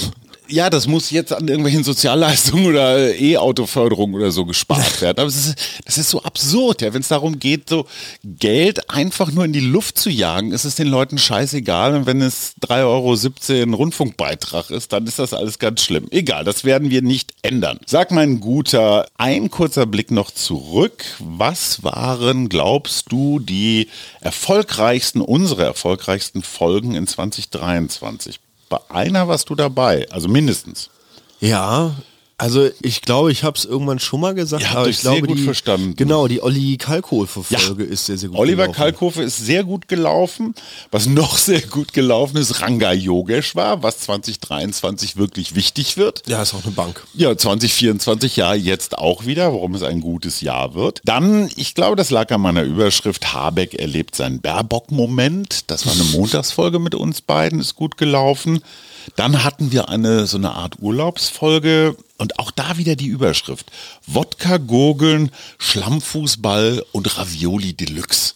Ja, 0.50 0.70
das 0.70 0.86
muss 0.86 1.10
jetzt 1.10 1.32
an 1.32 1.48
irgendwelchen 1.48 1.84
Sozialleistungen 1.84 2.66
oder 2.66 2.98
äh, 2.98 3.32
E-Auto-Förderung 3.32 4.14
oder 4.14 4.30
so 4.30 4.44
gespart 4.44 5.00
werden. 5.00 5.18
Aber 5.18 5.28
es 5.28 5.46
ist, 5.46 5.58
das 5.84 5.98
ist 5.98 6.10
so 6.10 6.22
absurd, 6.22 6.82
ja, 6.82 6.92
wenn 6.92 7.00
es 7.00 7.08
darum 7.08 7.38
geht, 7.38 7.68
so 7.68 7.86
Geld 8.24 8.90
einfach 8.90 9.32
nur 9.32 9.44
in 9.44 9.52
die 9.52 9.60
Luft 9.60 9.98
zu 9.98 10.10
jagen, 10.10 10.52
ist 10.52 10.64
es 10.64 10.74
den 10.74 10.88
Leuten 10.88 11.18
scheißegal. 11.18 11.94
Und 11.94 12.06
wenn 12.06 12.20
es 12.20 12.54
3,17 12.66 13.60
Euro 13.62 13.76
Rundfunkbeitrag 13.76 14.70
ist, 14.70 14.92
dann 14.92 15.06
ist 15.06 15.18
das 15.18 15.32
alles 15.32 15.58
ganz 15.58 15.82
schlimm. 15.82 16.06
Egal, 16.10 16.44
das 16.44 16.64
werden 16.64 16.90
wir 16.90 17.02
nicht 17.02 17.34
ändern. 17.42 17.78
Sag 17.86 18.10
mein 18.10 18.40
Guter, 18.40 19.06
ein 19.16 19.50
kurzer 19.50 19.86
Blick 19.86 20.10
noch 20.10 20.30
zurück. 20.30 21.04
Was 21.18 21.82
waren, 21.82 22.48
glaubst 22.48 23.12
du, 23.12 23.38
die 23.38 23.88
erfolgreichsten, 24.20 25.20
unsere 25.20 25.64
erfolgreichsten 25.64 26.42
Folgen 26.42 26.94
in 26.94 27.06
2023? 27.06 28.40
Bei 28.70 28.78
einer 28.88 29.28
warst 29.28 29.50
du 29.50 29.54
dabei, 29.56 30.06
also 30.10 30.28
mindestens. 30.28 30.88
Ja, 31.40 31.92
also 32.40 32.70
ich 32.80 33.02
glaube, 33.02 33.30
ich 33.30 33.44
habe 33.44 33.58
es 33.58 33.66
irgendwann 33.66 33.98
schon 33.98 34.20
mal 34.20 34.34
gesagt, 34.34 34.62
Ihr 34.62 34.70
habt 34.70 34.78
aber 34.78 34.88
ich 34.88 35.00
glaube, 35.00 35.18
sehr 35.18 35.26
gut 35.26 35.38
die, 35.38 35.42
verstanden. 35.44 35.94
Genau, 35.96 36.26
die 36.26 36.42
Olli 36.42 36.78
Kalkofe-Folge 36.78 37.84
ist 37.84 38.06
sehr, 38.06 38.16
sehr 38.16 38.30
gut 38.30 38.38
Oliver 38.38 38.62
gelaufen. 38.62 38.76
Kalkofe 38.76 39.22
ist 39.22 39.44
sehr 39.44 39.62
gut 39.62 39.88
gelaufen. 39.88 40.54
Was 40.90 41.04
noch 41.04 41.36
sehr 41.36 41.60
gut 41.60 41.92
gelaufen 41.92 42.38
ist, 42.38 42.62
Ranga 42.62 42.92
Yogesh 42.92 43.54
war, 43.56 43.82
was 43.82 44.00
2023 44.00 45.16
wirklich 45.16 45.54
wichtig 45.54 45.98
wird. 45.98 46.22
Ja, 46.28 46.40
ist 46.40 46.54
auch 46.54 46.64
eine 46.64 46.72
Bank. 46.72 47.04
Ja, 47.12 47.36
2024 47.36 48.36
ja 48.36 48.54
jetzt 48.54 48.96
auch 48.96 49.26
wieder, 49.26 49.52
warum 49.52 49.74
es 49.74 49.82
ein 49.82 50.00
gutes 50.00 50.40
Jahr 50.40 50.74
wird. 50.74 51.02
Dann, 51.04 51.50
ich 51.56 51.74
glaube, 51.74 51.96
das 51.96 52.10
lag 52.10 52.30
an 52.30 52.40
meiner 52.40 52.62
Überschrift, 52.62 53.34
Habeck 53.34 53.74
erlebt 53.74 54.16
seinen 54.16 54.40
Baerbock-Moment. 54.40 55.70
Das 55.70 55.84
war 55.84 55.92
eine 55.92 56.04
Montagsfolge 56.04 56.78
mit 56.78 56.94
uns 56.94 57.20
beiden, 57.20 57.60
ist 57.60 57.76
gut 57.76 57.98
gelaufen. 57.98 58.62
Dann 59.16 59.44
hatten 59.44 59.72
wir 59.72 59.88
eine 59.88 60.26
so 60.26 60.36
eine 60.36 60.52
Art 60.52 60.76
Urlaubsfolge 60.80 61.96
und 62.18 62.38
auch 62.38 62.50
da 62.50 62.76
wieder 62.76 62.96
die 62.96 63.06
Überschrift. 63.06 63.70
Wodka, 64.06 64.58
Gurgeln, 64.58 65.30
Schlammfußball 65.58 66.84
und 66.92 67.18
Ravioli 67.18 67.72
Deluxe. 67.74 68.34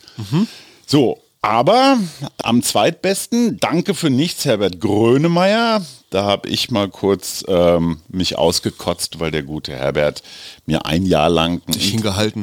So, 0.86 1.20
aber 1.42 1.98
am 2.42 2.62
zweitbesten, 2.62 3.58
danke 3.60 3.94
für 3.94 4.08
nichts, 4.08 4.46
Herbert 4.46 4.80
Grönemeyer. 4.80 5.84
Da 6.08 6.24
habe 6.24 6.48
ich 6.48 6.70
mal 6.70 6.88
kurz 6.88 7.44
ähm, 7.48 8.00
mich 8.08 8.38
ausgekotzt, 8.38 9.20
weil 9.20 9.30
der 9.30 9.42
gute 9.42 9.72
Herbert 9.72 10.22
mir 10.64 10.86
ein 10.86 11.04
Jahr 11.04 11.28
lang 11.28 11.60
ein. 11.66 11.74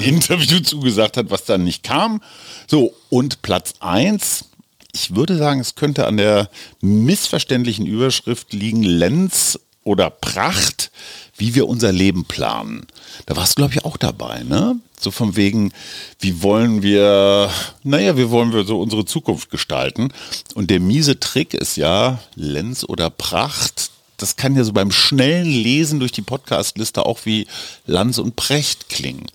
Interview 0.01 0.60
zugesagt 0.60 1.18
hat, 1.18 1.32
was 1.32 1.46
dann 1.46 1.63
nicht 1.63 1.82
kam. 1.82 2.22
So, 2.68 2.94
und 3.10 3.42
Platz 3.42 3.74
eins. 3.80 4.46
Ich 4.94 5.16
würde 5.16 5.38
sagen, 5.38 5.60
es 5.60 5.76
könnte 5.76 6.06
an 6.06 6.18
der 6.18 6.50
missverständlichen 6.82 7.86
Überschrift 7.86 8.54
liegen, 8.54 8.84
Lenz 8.84 9.60
oder 9.84 10.10
Pracht, 10.10 10.92
wie 11.38 11.56
wir 11.56 11.68
unser 11.68 11.92
Leben 11.92 12.26
planen. 12.26 12.86
Da 13.26 13.36
warst 13.36 13.54
du, 13.54 13.62
glaube 13.62 13.74
ich, 13.74 13.86
auch 13.86 13.98
dabei, 13.98 14.44
ne? 14.44 14.76
So 15.00 15.10
von 15.10 15.36
wegen, 15.36 15.72
wie 16.20 16.44
wollen 16.44 16.84
wir, 16.84 17.50
naja, 17.84 18.16
wie 18.18 18.30
wollen 18.30 18.54
wir 18.54 18.66
so 18.66 18.80
unsere 18.80 19.06
Zukunft 19.06 19.50
gestalten? 19.50 20.10
Und 20.54 20.70
der 20.70 20.80
miese 20.80 21.20
Trick 21.20 21.56
ist 21.56 21.78
ja, 21.78 22.20
Lenz 22.36 22.84
oder 22.84 23.10
Pracht, 23.10 23.90
das 24.18 24.36
kann 24.36 24.56
ja 24.56 24.64
so 24.64 24.74
beim 24.74 24.92
schnellen 24.92 25.48
Lesen 25.48 26.00
durch 26.00 26.12
die 26.12 26.22
Podcastliste 26.22 27.06
auch 27.08 27.22
wie 27.26 27.48
Lanz 27.88 28.20
und 28.20 28.36
Precht 28.36 28.90
klingen. 28.90 29.26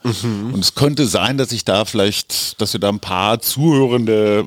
Und 0.52 0.60
es 0.60 0.76
könnte 0.76 1.08
sein, 1.08 1.38
dass 1.38 1.50
ich 1.50 1.64
da 1.64 1.84
vielleicht, 1.84 2.60
dass 2.60 2.72
wir 2.72 2.78
da 2.78 2.90
ein 2.90 3.00
paar 3.00 3.40
Zuhörende 3.40 4.46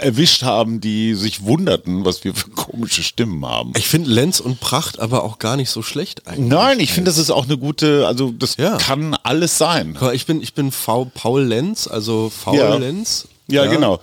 erwischt 0.00 0.42
haben, 0.42 0.80
die 0.80 1.14
sich 1.14 1.42
wunderten, 1.44 2.04
was 2.04 2.24
wir 2.24 2.34
für 2.34 2.50
komische 2.50 3.02
Stimmen 3.02 3.44
haben. 3.46 3.72
Ich 3.76 3.88
finde 3.88 4.10
Lenz 4.10 4.40
und 4.40 4.60
Pracht 4.60 4.98
aber 5.00 5.24
auch 5.24 5.38
gar 5.38 5.56
nicht 5.56 5.70
so 5.70 5.82
schlecht 5.82 6.26
eigentlich. 6.26 6.48
Nein, 6.48 6.80
ich 6.80 6.92
finde, 6.92 7.10
das 7.10 7.18
ist 7.18 7.30
auch 7.30 7.44
eine 7.44 7.58
gute, 7.58 8.06
also 8.06 8.32
das 8.32 8.56
Ja. 8.56 8.76
kann 8.78 9.14
alles 9.22 9.58
sein. 9.58 9.98
Ich 10.12 10.26
bin, 10.26 10.42
ich 10.42 10.54
bin 10.54 10.70
v, 10.72 11.06
Paul 11.14 11.42
Lenz, 11.44 11.86
also 11.88 12.30
Faul 12.30 12.56
Ja. 12.58 12.76
Lenz. 12.76 13.28
Ja, 13.48 13.66
genau. 13.66 14.00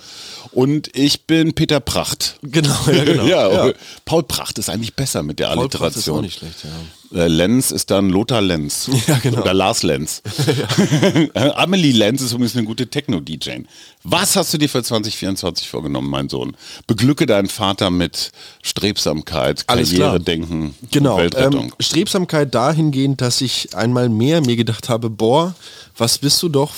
Und 0.52 0.96
ich 0.96 1.26
bin 1.26 1.54
Peter 1.54 1.80
Pracht. 1.82 2.38
Genau, 2.44 2.76
ja, 2.88 3.04
genau. 3.04 3.24
ja, 3.28 3.68
Ja. 3.68 3.74
Paul 4.06 4.24
Pracht 4.24 4.58
ist 4.58 4.70
eigentlich 4.70 4.94
besser 4.96 5.22
mit 5.24 5.40
der 5.40 5.48
Paul 5.48 5.68
Pracht 5.68 5.96
ist 5.98 6.08
auch 6.10 6.18
Alliteration. 6.18 6.22
nicht 6.22 6.38
schlecht, 6.40 6.64
ja. 6.64 6.70
Äh, 7.14 7.28
Lenz 7.28 7.72
ist 7.72 7.92
dann 7.92 8.10
Lothar 8.10 8.42
Lenz. 8.42 8.90
Ja, 9.08 9.18
genau. 9.20 9.42
Oder 9.42 9.54
Lars 9.54 9.84
Lenz. 9.84 10.22
Amelie 11.34 11.92
Lenz 11.92 12.22
ist 12.22 12.32
übrigens 12.32 12.56
eine 12.56 12.66
gute 12.66 12.88
Techno-DJ. 12.88 13.62
Was 14.04 14.36
hast 14.36 14.54
du 14.54 14.58
dir 14.58 14.68
für 14.70 14.82
2024 14.84 15.70
vorgenommen, 15.70 16.10
mein 16.10 16.30
Sohn? 16.30 16.56
Beglücke 16.88 17.26
deinen 17.26 17.48
Vater 17.50 17.90
mit 17.90 18.32
Strebsamkeit, 18.62 19.64
Alles 19.68 19.92
klar. 19.92 20.10
Karriere-Denken, 20.12 20.76
Genau. 20.92 21.18
Weltrettung. 21.18 21.66
Ähm, 21.66 21.74
Strebsamkeit 21.80 22.54
dahingehend, 22.54 23.22
dass 23.22 23.42
ich 23.42 23.76
einmal 23.76 24.10
mehr 24.10 24.42
mir 24.42 24.56
gedacht 24.56 24.90
habe, 24.90 25.10
boah, 25.10 25.56
was 25.98 26.18
bist 26.18 26.42
du 26.44 26.50
doch, 26.50 26.74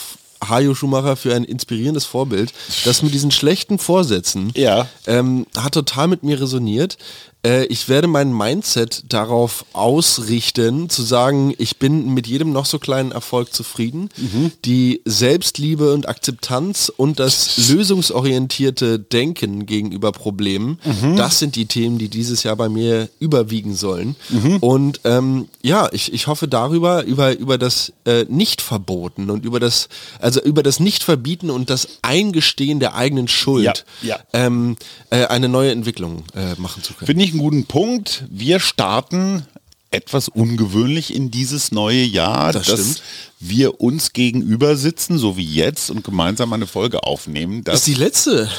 Hajo 0.47 0.75
Schumacher, 0.75 1.15
für 1.15 1.33
ein 1.33 1.43
inspirierendes 1.45 2.05
Vorbild. 2.05 2.53
Das 2.83 3.01
mit 3.01 3.13
diesen 3.13 3.31
schlechten 3.31 3.79
Vorsätzen 3.79 4.51
Ja. 4.55 4.87
ähm, 5.07 5.47
hat 5.57 5.73
total 5.73 6.07
mit 6.07 6.23
mir 6.23 6.39
resoniert. 6.39 6.97
Äh, 7.45 7.65
ich 7.65 7.87
werde 7.87 8.07
mein 8.07 8.35
Mindset 8.35 9.03
darauf 9.09 9.65
ausrichten, 9.73 10.89
zu 10.89 11.03
sagen, 11.03 11.53
ich 11.57 11.77
bin 11.77 12.13
mit 12.13 12.25
jedem 12.27 12.51
noch 12.51 12.65
so 12.65 12.79
kleinen 12.79 13.11
Erfolg 13.11 13.53
zufrieden. 13.53 14.09
Mhm. 14.17 14.51
Die 14.65 15.01
Selbstliebe 15.05 15.93
und 15.93 16.09
Akzeptanz 16.09 16.91
und 16.95 17.19
das 17.19 17.57
lösungsorientierte 17.69 18.97
Denken 18.99 19.65
gegenüber 19.65 20.11
Problemen, 20.11 20.79
Mhm. 20.85 21.15
das 21.15 21.39
sind 21.39 21.55
die 21.55 21.67
Themen, 21.67 21.97
die 21.97 22.09
dieses 22.09 22.43
Jahr 22.43 22.55
bei 22.55 22.69
mir 22.69 23.09
überwiegen 23.19 23.75
sollen. 23.75 24.15
Mhm. 24.29 24.57
Und 24.57 25.01
ähm, 25.03 25.47
ja, 25.61 25.89
ich, 25.91 26.11
ich 26.13 26.27
hoffe 26.27 26.47
darüber, 26.47 27.03
über, 27.03 27.37
über 27.37 27.57
das 27.57 27.93
äh, 28.05 28.25
Nicht-Verboten 28.27 29.29
und 29.29 29.45
über 29.45 29.59
das, 29.59 29.89
also 30.19 30.41
über 30.41 30.63
das 30.63 30.79
Nicht-Verbieten 30.79 31.49
und 31.51 31.69
das 31.69 31.87
Eingestehen 32.01 32.79
der 32.79 32.95
eigenen 32.95 33.27
Schuld 33.27 33.65
Ja, 33.65 33.73
ja. 34.01 34.19
Ähm, 34.33 34.77
äh, 35.09 35.25
eine 35.25 35.49
neue 35.49 35.71
Entwicklung 35.71 36.23
äh, 36.35 36.59
machen 36.59 36.81
zu 36.81 36.93
können. 36.93 37.07
Finde 37.07 37.23
ich 37.23 37.34
einen 37.35 37.43
guten 37.43 37.65
Punkt. 37.65 38.23
Wir 38.29 38.59
starten 38.59 39.45
etwas 39.91 40.27
ungewöhnlich 40.29 41.13
in 41.13 41.31
dieses 41.31 41.71
neue 41.71 42.03
Jahr, 42.03 42.51
Das 42.53 42.67
dass 42.67 42.79
stimmt. 42.79 43.01
wir 43.39 43.81
uns 43.81 44.13
gegenüber 44.13 44.75
sitzen, 44.75 45.17
so 45.17 45.37
wie 45.37 45.45
jetzt, 45.45 45.89
und 45.89 46.03
gemeinsam 46.03 46.51
eine 46.53 46.67
Folge 46.67 47.03
aufnehmen. 47.03 47.63
Das 47.63 47.79
ist 47.79 47.87
die 47.87 47.93
letzte. 47.93 48.49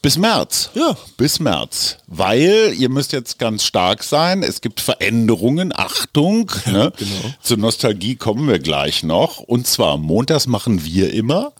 Bis 0.00 0.16
März. 0.16 0.70
Ja. 0.74 0.96
Bis 1.16 1.40
März. 1.40 1.96
Weil 2.06 2.72
ihr 2.78 2.88
müsst 2.88 3.12
jetzt 3.12 3.38
ganz 3.40 3.64
stark 3.64 4.04
sein. 4.04 4.44
Es 4.44 4.60
gibt 4.60 4.80
Veränderungen. 4.80 5.72
Achtung. 5.74 6.52
Ne? 6.66 6.92
genau. 6.96 7.34
Zur 7.42 7.56
Nostalgie 7.56 8.14
kommen 8.14 8.46
wir 8.48 8.60
gleich 8.60 9.02
noch. 9.02 9.38
Und 9.38 9.66
zwar 9.66 9.96
montags 9.96 10.46
machen 10.46 10.84
wir 10.84 11.12
immer. 11.12 11.52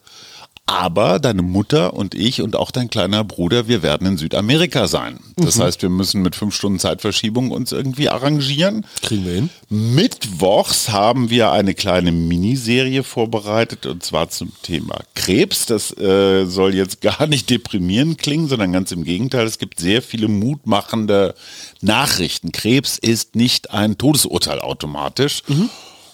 Aber 0.68 1.18
deine 1.18 1.40
Mutter 1.40 1.94
und 1.94 2.14
ich 2.14 2.42
und 2.42 2.54
auch 2.54 2.70
dein 2.70 2.90
kleiner 2.90 3.24
Bruder, 3.24 3.68
wir 3.68 3.82
werden 3.82 4.06
in 4.06 4.18
Südamerika 4.18 4.86
sein. 4.86 5.18
Das 5.36 5.58
heißt, 5.58 5.80
wir 5.80 5.88
müssen 5.88 6.20
mit 6.20 6.36
fünf 6.36 6.54
Stunden 6.54 6.78
Zeitverschiebung 6.78 7.52
uns 7.52 7.72
irgendwie 7.72 8.10
arrangieren. 8.10 8.84
Kriegen 9.00 9.24
wir 9.24 9.32
hin. 9.32 9.50
Mittwochs 9.70 10.90
haben 10.90 11.30
wir 11.30 11.52
eine 11.52 11.72
kleine 11.72 12.12
Miniserie 12.12 13.02
vorbereitet 13.02 13.86
und 13.86 14.02
zwar 14.02 14.28
zum 14.28 14.52
Thema 14.62 15.00
Krebs. 15.14 15.64
Das 15.64 15.96
äh, 15.96 16.44
soll 16.44 16.74
jetzt 16.74 17.00
gar 17.00 17.26
nicht 17.26 17.48
deprimierend 17.48 18.18
klingen, 18.18 18.46
sondern 18.46 18.70
ganz 18.70 18.92
im 18.92 19.04
Gegenteil. 19.04 19.46
Es 19.46 19.56
gibt 19.56 19.80
sehr 19.80 20.02
viele 20.02 20.28
mutmachende 20.28 21.34
Nachrichten. 21.80 22.52
Krebs 22.52 22.98
ist 22.98 23.36
nicht 23.36 23.70
ein 23.70 23.96
Todesurteil 23.96 24.60
automatisch. 24.60 25.42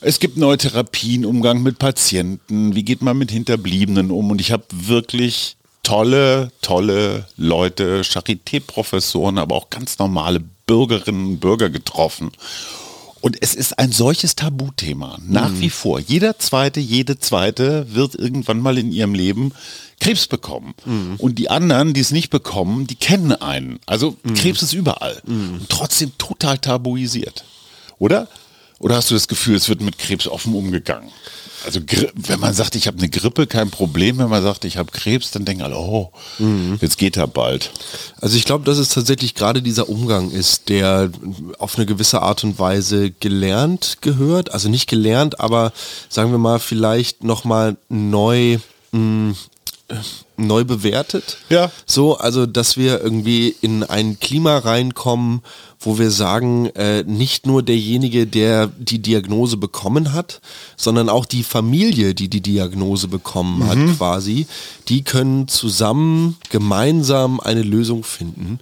Es 0.07 0.21
gibt 0.21 0.37
neue 0.37 0.59
Therapien, 0.59 1.25
Umgang 1.25 1.63
mit 1.63 1.79
Patienten, 1.79 2.75
wie 2.75 2.83
geht 2.83 3.01
man 3.01 3.17
mit 3.17 3.31
Hinterbliebenen 3.31 4.11
um 4.11 4.31
und 4.31 4.39
ich 4.39 4.53
habe 4.53 4.65
wirklich 4.71 5.57
tolle, 5.83 6.53
tolle 6.61 7.27
Leute, 7.39 8.03
Charité-Professoren, 8.05 9.39
aber 9.39 9.55
auch 9.57 9.71
ganz 9.71 9.99
normale 9.99 10.41
Bürgerinnen 10.67 11.27
und 11.27 11.41
Bürger 11.41 11.71
getroffen. 11.71 12.33
Und 13.23 13.39
es 13.41 13.55
ist 13.55 13.79
ein 13.79 13.93
solches 13.93 14.37
Tabuthema, 14.37 15.19
nach 15.27 15.53
wie 15.61 15.71
vor. 15.71 15.99
Jeder 16.01 16.39
Zweite, 16.39 16.81
jede 16.81 17.19
Zweite 17.19 17.87
wird 17.95 18.15
irgendwann 18.15 18.61
mal 18.61 18.77
in 18.77 18.93
ihrem 18.93 19.15
Leben 19.15 19.53
Krebs 20.01 20.27
bekommen. 20.27 20.75
Und 21.17 21.39
die 21.39 21.49
anderen, 21.49 21.95
die 21.95 22.01
es 22.03 22.11
nicht 22.11 22.29
bekommen, 22.29 22.87
die 22.87 22.97
kennen 22.97 23.33
einen. 23.33 23.79
Also 23.87 24.19
Krebs 24.35 24.61
ist 24.61 24.75
überall. 24.75 25.23
Und 25.61 25.71
trotzdem 25.71 26.13
total 26.19 26.59
tabuisiert. 26.59 27.47
Oder? 27.99 28.29
Oder 28.79 28.97
hast 28.97 29.11
du 29.11 29.15
das 29.15 29.29
Gefühl, 29.29 29.57
es 29.57 29.69
wird 29.69 29.81
mit 29.81 29.99
Krebs 29.99 30.27
offen 30.27 30.55
umgegangen? 30.55 31.11
Also 31.65 31.81
wenn 32.15 32.41
man 32.41 32.53
sagt, 32.53 32.75
ich 32.75 32.87
habe 32.87 32.99
eine 32.99 33.09
Grippe, 33.09 33.47
kein 33.47 33.71
Problem. 33.71 34.19
Wenn 34.19 34.29
man 34.29 34.43
sagt, 34.43 34.65
ich 34.65 34.77
habe 34.77 34.91
Krebs, 34.93 35.31
dann 35.31 35.45
denken 35.45 35.63
alle, 35.63 35.77
oh, 35.77 36.13
jetzt 36.81 36.99
geht 36.99 37.17
er 37.17 37.27
bald. 37.27 37.71
Also 38.21 38.37
ich 38.37 38.45
glaube, 38.45 38.65
dass 38.65 38.79
es 38.79 38.91
tatsächlich 38.91 39.35
gerade 39.35 39.63
dieser 39.63 39.89
Umgang 39.89 40.31
ist, 40.31 40.69
der 40.69 41.11
auf 41.59 41.77
eine 41.77 41.87
gewisse 41.87 42.21
Art 42.21 42.45
und 42.45 42.59
Weise 42.59 43.11
gelernt 43.13 43.99
gehört. 44.03 44.53
Also 44.53 44.69
nicht 44.69 44.89
gelernt, 44.89 45.41
aber 45.41 45.73
sagen 46.09 46.31
wir 46.33 46.39
mal 46.39 46.59
vielleicht 46.59 47.25
nochmal 47.25 47.77
neu, 47.89 48.59
mh, 48.93 49.35
äh, 49.89 49.95
neu 50.37 50.65
bewertet. 50.65 51.39
Ja. 51.49 51.71
So, 51.87 52.17
also 52.19 52.47
dass 52.47 52.77
wir 52.77 53.01
irgendwie 53.01 53.55
in 53.61 53.85
ein 53.85 54.19
Klima 54.19 54.59
reinkommen, 54.59 55.43
wo 55.85 55.99
wir 55.99 56.11
sagen, 56.11 56.67
äh, 56.75 57.03
nicht 57.05 57.47
nur 57.47 57.63
derjenige, 57.63 58.27
der 58.27 58.67
die 58.79 59.01
Diagnose 59.01 59.57
bekommen 59.57 60.13
hat, 60.13 60.41
sondern 60.77 61.09
auch 61.09 61.25
die 61.27 61.43
Familie, 61.45 62.15
die 62.15 62.29
die 62.29 62.41
Diagnose 62.41 63.09
bekommen 63.09 63.67
hat 63.67 63.79
quasi, 63.97 64.47
die 64.89 65.03
können 65.03 65.49
zusammen 65.49 66.37
gemeinsam 66.51 67.41
eine 67.41 67.63
Lösung 67.63 68.05
finden. 68.05 68.59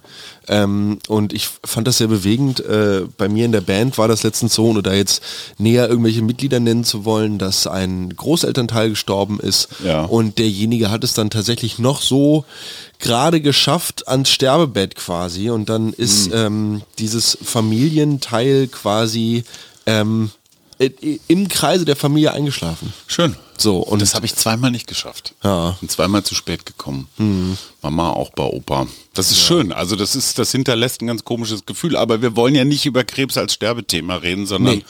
Ähm, 0.47 0.99
und 1.07 1.31
ich 1.31 1.47
fand 1.63 1.87
das 1.87 1.99
sehr 1.99 2.07
bewegend. 2.07 2.59
Äh, 2.59 3.03
bei 3.17 3.29
mir 3.29 3.45
in 3.45 3.53
der 3.53 3.61
Band 3.61 3.97
war 3.97 4.07
das 4.09 4.23
letztens 4.23 4.53
so, 4.55 4.65
ohne 4.65 4.83
da 4.83 4.93
jetzt 4.93 5.21
näher 5.57 5.87
irgendwelche 5.87 6.21
Mitglieder 6.21 6.59
nennen 6.59 6.83
zu 6.83 7.05
wollen, 7.05 7.37
dass 7.37 7.65
ein 7.67 8.13
Großelternteil 8.15 8.89
gestorben 8.89 9.39
ist 9.39 9.69
Ja. 9.85 10.03
und 10.03 10.37
derjenige 10.39 10.91
hat 10.91 11.03
es 11.05 11.13
dann 11.13 11.29
tatsächlich 11.29 11.79
noch 11.79 12.01
so 12.01 12.43
gerade 12.99 13.41
geschafft 13.41 14.07
ans 14.07 14.29
Sterbebett 14.29 14.95
quasi 14.95 15.49
und 15.49 15.69
dann 15.69 15.93
ist 15.93 16.29
ähm, 16.33 16.81
dieses 16.99 17.37
Familienteil 17.43 18.67
quasi 18.67 19.43
ähm, 19.85 20.31
im 21.27 21.47
Kreise 21.47 21.85
der 21.85 21.95
Familie 21.95 22.33
eingeschlafen. 22.33 22.93
Schön. 23.07 23.35
So, 23.57 23.77
Und 23.77 24.01
das 24.01 24.15
habe 24.15 24.25
ich 24.25 24.35
zweimal 24.35 24.71
nicht 24.71 24.87
geschafft. 24.87 25.35
Ja. 25.43 25.77
Bin 25.79 25.87
zweimal 25.87 26.23
zu 26.23 26.33
spät 26.35 26.65
gekommen. 26.65 27.07
Mama 27.81 28.09
auch 28.09 28.31
bei 28.31 28.43
Opa. 28.43 28.87
Das 29.13 29.29
ist 29.31 29.39
schön. 29.39 29.71
Also 29.71 29.95
das 29.95 30.15
ist, 30.15 30.39
das 30.39 30.51
hinterlässt 30.51 31.01
ein 31.01 31.07
ganz 31.07 31.23
komisches 31.23 31.65
Gefühl. 31.65 31.95
Aber 31.95 32.21
wir 32.23 32.35
wollen 32.35 32.55
ja 32.55 32.65
nicht 32.65 32.85
über 32.87 33.03
Krebs 33.03 33.37
als 33.37 33.53
Sterbethema 33.53 34.15
reden, 34.15 34.47
sondern 34.47 34.77
Nee. 34.77 34.85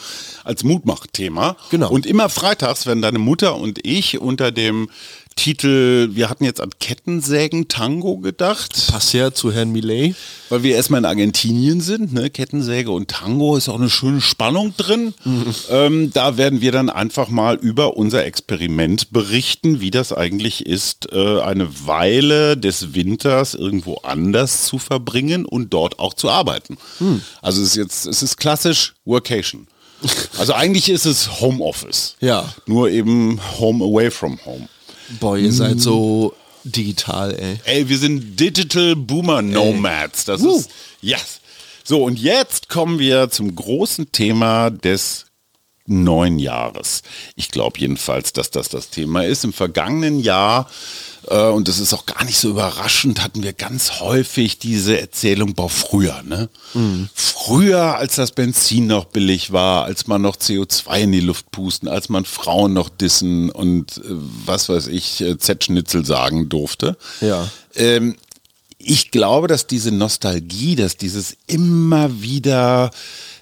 als 0.45 0.63
Mutmachthema. 0.63 1.57
Genau. 1.69 1.91
Und 1.91 2.05
immer 2.05 2.29
freitags, 2.29 2.87
wenn 2.87 3.01
deine 3.01 3.19
Mutter 3.19 3.55
und 3.57 3.85
ich 3.85 4.19
unter 4.19 4.51
dem 4.51 4.89
Titel, 5.35 6.09
wir 6.13 6.29
hatten 6.29 6.43
jetzt 6.45 6.61
an 6.61 6.69
Kettensägen-Tango 6.79 8.17
gedacht. 8.17 8.87
passt 8.91 9.13
ja 9.13 9.33
zu 9.33 9.51
Herrn 9.51 9.71
Millet. 9.71 10.15
Weil 10.49 10.63
wir 10.63 10.75
erstmal 10.75 10.99
in 10.99 11.05
Argentinien 11.05 11.81
sind, 11.81 12.13
ne? 12.13 12.29
Kettensäge 12.29 12.91
und 12.91 13.09
Tango 13.09 13.55
ist 13.57 13.69
auch 13.69 13.79
eine 13.79 13.89
schöne 13.89 14.21
Spannung 14.21 14.73
drin. 14.77 15.13
Ähm, 15.69 16.11
da 16.13 16.37
werden 16.37 16.61
wir 16.61 16.71
dann 16.71 16.89
einfach 16.89 17.29
mal 17.29 17.55
über 17.55 17.95
unser 17.95 18.25
Experiment 18.25 19.11
berichten, 19.11 19.79
wie 19.81 19.91
das 19.91 20.11
eigentlich 20.11 20.65
ist, 20.65 21.11
äh, 21.11 21.41
eine 21.41 21.87
Weile 21.87 22.57
des 22.57 22.93
Winters 22.93 23.53
irgendwo 23.53 23.95
anders 24.03 24.65
zu 24.65 24.77
verbringen 24.77 25.45
und 25.45 25.73
dort 25.73 25.99
auch 25.99 26.13
zu 26.13 26.29
arbeiten. 26.29 26.77
Also 27.41 27.61
es 27.61 27.69
ist 27.69 27.75
jetzt, 27.75 28.05
es 28.05 28.23
ist 28.23 28.37
klassisch 28.37 28.93
Workation. 29.05 29.67
Also 30.37 30.53
eigentlich 30.53 30.89
ist 30.89 31.05
es 31.05 31.39
Homeoffice. 31.39 32.15
Ja. 32.19 32.53
Nur 32.65 32.89
eben 32.89 33.39
Home 33.59 33.83
away 33.83 34.11
from 34.11 34.37
home. 34.45 34.67
Boah, 35.19 35.37
ihr 35.37 35.51
seid 35.51 35.79
so 35.79 36.33
digital, 36.63 37.33
ey. 37.37 37.59
Ey, 37.65 37.89
wir 37.89 37.97
sind 37.97 38.39
Digital 38.39 38.95
Boomer 38.95 39.41
Nomads. 39.41 40.25
Das 40.25 40.41
Woo. 40.41 40.57
ist, 40.57 40.69
yes. 41.01 41.39
So, 41.83 42.03
und 42.03 42.17
jetzt 42.17 42.69
kommen 42.69 42.99
wir 42.99 43.29
zum 43.29 43.53
großen 43.55 44.11
Thema 44.11 44.69
des 44.69 45.25
neuen 45.85 46.39
Jahres. 46.39 47.01
Ich 47.35 47.49
glaube 47.49 47.79
jedenfalls, 47.79 48.33
dass 48.33 48.51
das 48.51 48.69
das 48.69 48.89
Thema 48.89 49.25
ist. 49.25 49.43
Im 49.43 49.51
vergangenen 49.51 50.19
Jahr, 50.19 50.69
äh, 51.27 51.49
und 51.49 51.67
das 51.67 51.79
ist 51.79 51.93
auch 51.93 52.05
gar 52.05 52.23
nicht 52.23 52.37
so 52.37 52.49
überraschend, 52.49 53.21
hatten 53.21 53.43
wir 53.43 53.53
ganz 53.53 53.99
häufig 53.99 54.59
diese 54.59 54.99
Erzählung, 54.99 55.53
boah, 55.53 55.69
früher, 55.69 56.23
ne? 56.23 56.49
Früher, 57.13 57.97
als 57.97 58.15
das 58.15 58.31
Benzin 58.31 58.87
noch 58.87 59.05
billig 59.05 59.51
war, 59.51 59.83
als 59.83 60.07
man 60.07 60.21
noch 60.21 60.37
CO2 60.37 61.01
in 61.01 61.11
die 61.11 61.19
Luft 61.19 61.51
pusten, 61.51 61.89
als 61.89 62.07
man 62.07 62.23
Frauen 62.23 62.73
noch 62.73 62.89
dissen 62.89 63.49
und 63.49 63.97
äh, 63.97 64.01
was 64.07 64.69
weiß 64.69 64.87
ich, 64.87 65.21
äh, 65.21 65.37
Z-Schnitzel 65.37 66.05
sagen 66.05 66.47
durfte. 66.47 66.97
Ja. 67.19 67.49
Ähm, 67.75 68.15
ich 68.77 69.11
glaube, 69.11 69.47
dass 69.47 69.67
diese 69.67 69.91
Nostalgie, 69.91 70.75
dass 70.75 70.97
dieses 70.97 71.37
immer 71.47 72.21
wieder 72.21 72.91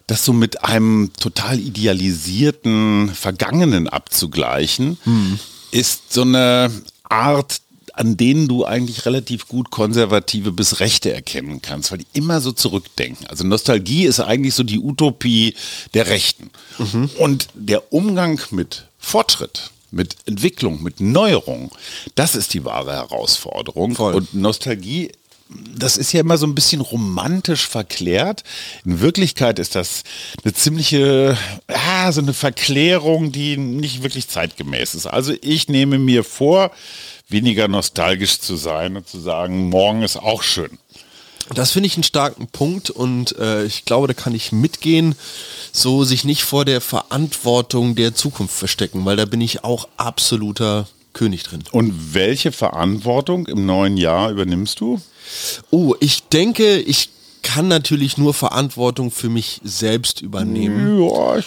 das 0.08 0.26
so 0.26 0.34
mit 0.34 0.64
einem 0.64 1.12
total 1.20 1.60
idealisierten 1.60 3.10
Vergangenen 3.14 3.88
abzugleichen, 3.88 4.98
ist 5.72 6.14
so 6.14 6.22
eine 6.22 6.72
Art, 7.04 7.62
an 7.94 8.18
denen 8.18 8.48
du 8.48 8.66
eigentlich 8.66 9.06
relativ 9.06 9.48
gut 9.48 9.70
konservative 9.70 10.52
bis 10.52 10.80
Rechte 10.80 11.14
erkennen 11.14 11.62
kannst, 11.62 11.92
weil 11.92 12.00
die 12.00 12.08
immer 12.14 12.42
so 12.42 12.52
zurückdenken. 12.52 13.28
Also 13.28 13.44
Nostalgie 13.44 14.06
ist 14.06 14.20
eigentlich 14.20 14.54
so 14.54 14.64
die 14.64 14.80
Utopie 14.80 15.56
der 15.94 16.08
Rechten. 16.08 16.52
Und 17.18 17.48
der 17.54 17.94
Umgang 17.94 18.40
mit 18.52 18.86
Fortschritt, 18.98 19.72
mit 19.92 20.16
Entwicklung, 20.26 20.82
mit 20.84 21.02
Neuerung, 21.02 21.72
das 22.16 22.36
ist 22.36 22.54
die 22.54 22.64
wahre 22.64 22.94
Herausforderung. 22.94 23.96
Voll. 23.96 24.14
Und 24.14 24.34
Nostalgie 24.34 25.12
das 25.76 25.98
ist 25.98 26.14
ja 26.14 26.22
immer 26.22 26.38
so 26.38 26.46
ein 26.46 26.56
bisschen 26.56 26.82
romantisch 26.82 27.68
verklärt. 27.68 28.44
In 28.86 29.02
Wirklichkeit 29.02 29.60
ist 29.60 29.76
das 29.76 30.04
eine 30.44 30.54
ziemliche, 30.54 31.38
ah, 31.68 32.12
so 32.12 32.22
eine 32.22 32.34
Verklärung, 32.34 33.32
die 33.32 33.58
nicht 33.58 34.04
wirklich 34.04 34.28
zeitgemäß 34.28 34.96
ist. 34.96 35.08
Also 35.08 35.34
ich 35.42 35.68
nehme 35.68 35.98
mir 35.98 36.24
vor, 36.24 36.72
weniger 37.28 37.68
nostalgisch 37.68 38.40
zu 38.40 38.56
sein 38.56 38.98
und 38.98 39.08
zu 39.08 39.20
sagen, 39.20 39.70
morgen 39.70 40.04
ist 40.04 40.18
auch 40.18 40.44
schön. 40.44 40.78
Das 41.54 41.72
finde 41.72 41.88
ich 41.88 41.96
einen 41.96 42.04
starken 42.04 42.48
Punkt 42.48 42.90
und 42.90 43.38
äh, 43.38 43.66
ich 43.66 43.86
glaube, 43.86 44.08
da 44.08 44.14
kann 44.14 44.34
ich 44.34 44.52
mitgehen, 44.52 45.16
so 45.74 46.04
sich 46.04 46.24
nicht 46.24 46.44
vor 46.44 46.64
der 46.64 46.80
Verantwortung 46.80 47.96
der 47.96 48.14
Zukunft 48.14 48.56
verstecken, 48.56 49.04
weil 49.04 49.18
da 49.18 49.26
bin 49.26 49.42
ich 49.42 49.64
auch 49.64 49.88
absoluter 49.98 50.88
König 51.14 51.44
drin. 51.44 51.64
Und 51.72 52.14
welche 52.14 52.52
Verantwortung 52.54 53.48
im 53.48 53.66
neuen 53.66 53.98
Jahr 53.98 54.32
übernimmst 54.32 54.80
du? 54.80 55.02
Oh, 55.69 55.95
ich 55.99 56.23
denke, 56.23 56.79
ich 56.79 57.10
kann 57.43 57.67
natürlich 57.67 58.17
nur 58.17 58.34
Verantwortung 58.34 59.12
für 59.12 59.29
mich 59.29 59.62
selbst 59.63 60.21
übernehmen. 60.21 60.99
Ja, 61.01 61.39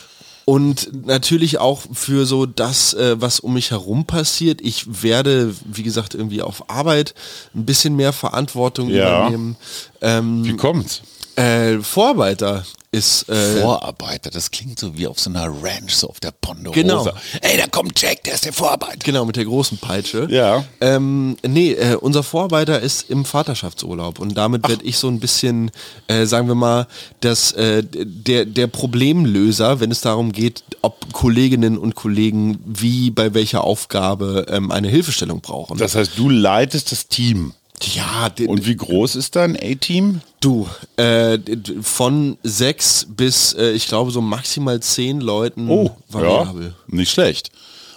Und 0.46 1.06
natürlich 1.06 1.58
auch 1.58 1.80
für 1.92 2.26
so 2.26 2.44
das, 2.44 2.92
äh, 2.94 3.18
was 3.20 3.40
um 3.40 3.54
mich 3.54 3.70
herum 3.70 4.04
passiert. 4.04 4.60
Ich 4.60 5.02
werde, 5.02 5.54
wie 5.64 5.82
gesagt, 5.82 6.14
irgendwie 6.14 6.42
auf 6.42 6.68
Arbeit 6.68 7.14
ein 7.54 7.64
bisschen 7.64 7.96
mehr 7.96 8.12
Verantwortung 8.12 8.90
Ja. 8.90 9.20
übernehmen. 9.28 9.56
Ähm, 10.02 10.44
wie 10.44 10.56
kommt's? 10.56 11.00
Äh, 11.37 11.79
Vorarbeiter 11.81 12.64
ist 12.94 13.29
äh, 13.29 13.61
Vorarbeiter, 13.61 14.31
das 14.31 14.53
klingt 14.53 14.79
so 14.79 14.97
wie 14.97 15.09
auf 15.09 15.18
so 15.18 15.29
einer 15.29 15.47
Ranch, 15.47 15.92
so 15.92 16.09
auf 16.09 16.20
der 16.20 16.31
Ponderosa. 16.31 16.81
Genau. 16.81 17.09
Ey, 17.40 17.57
da 17.57 17.66
kommt 17.66 18.01
Jack, 18.01 18.23
der 18.23 18.35
ist 18.35 18.44
der 18.44 18.53
Vorarbeiter. 18.53 18.99
genau 19.03 19.25
mit 19.25 19.35
der 19.35 19.44
großen 19.44 19.79
Peitsche. 19.79 20.29
Ja. 20.31 20.64
Ähm, 20.81 21.37
nee, 21.42 21.73
äh, 21.73 21.97
unser 21.97 22.23
Vorarbeiter 22.23 22.81
ist 22.81 23.11
im 23.11 23.25
Vaterschaftsurlaub 23.25 24.20
und 24.20 24.35
damit 24.35 24.68
werde 24.68 24.85
ich 24.85 24.97
so 24.97 25.09
ein 25.09 25.18
bisschen, 25.18 25.73
äh, 26.07 26.25
sagen 26.27 26.47
wir 26.47 26.55
mal, 26.55 26.87
das, 27.18 27.51
äh, 27.53 27.83
der, 27.85 28.44
der 28.44 28.68
Problemlöser, 28.68 29.81
wenn 29.81 29.90
es 29.90 30.01
darum 30.01 30.31
geht, 30.31 30.62
ob 30.83 31.12
Kolleginnen 31.12 31.79
und 31.79 31.97
Kollegen 31.97 32.61
wie 32.64 33.11
bei 33.11 33.35
welcher 33.35 33.64
Aufgabe 33.64 34.47
ähm, 34.49 34.70
eine 34.70 34.88
Hilfestellung 34.88 35.40
brauchen. 35.40 35.79
Das 35.79 35.97
heißt, 35.97 36.12
du 36.16 36.31
leitest 36.31 36.92
das 36.92 37.09
Team. 37.09 37.55
Ja, 37.82 38.30
Und 38.46 38.66
wie 38.66 38.76
groß 38.76 39.16
ist 39.16 39.37
dein 39.37 39.56
A-Team? 39.56 40.20
du, 40.40 40.68
äh, 40.96 41.38
von 41.82 42.37
sechs 42.42 43.06
bis, 43.08 43.54
äh, 43.54 43.70
ich 43.72 43.88
glaube, 43.88 44.10
so 44.10 44.20
maximal 44.20 44.80
zehn 44.80 45.20
Leuten 45.20 45.68
Oh, 45.70 45.90
variabel. 46.08 46.74
Ja, 46.88 46.94
nicht 46.94 47.10
schlecht. 47.10 47.50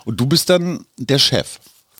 Und 0.05 0.19
du 0.19 0.25
bist 0.25 0.49
dann 0.49 0.85
der 0.97 1.19
Chef. 1.19 1.59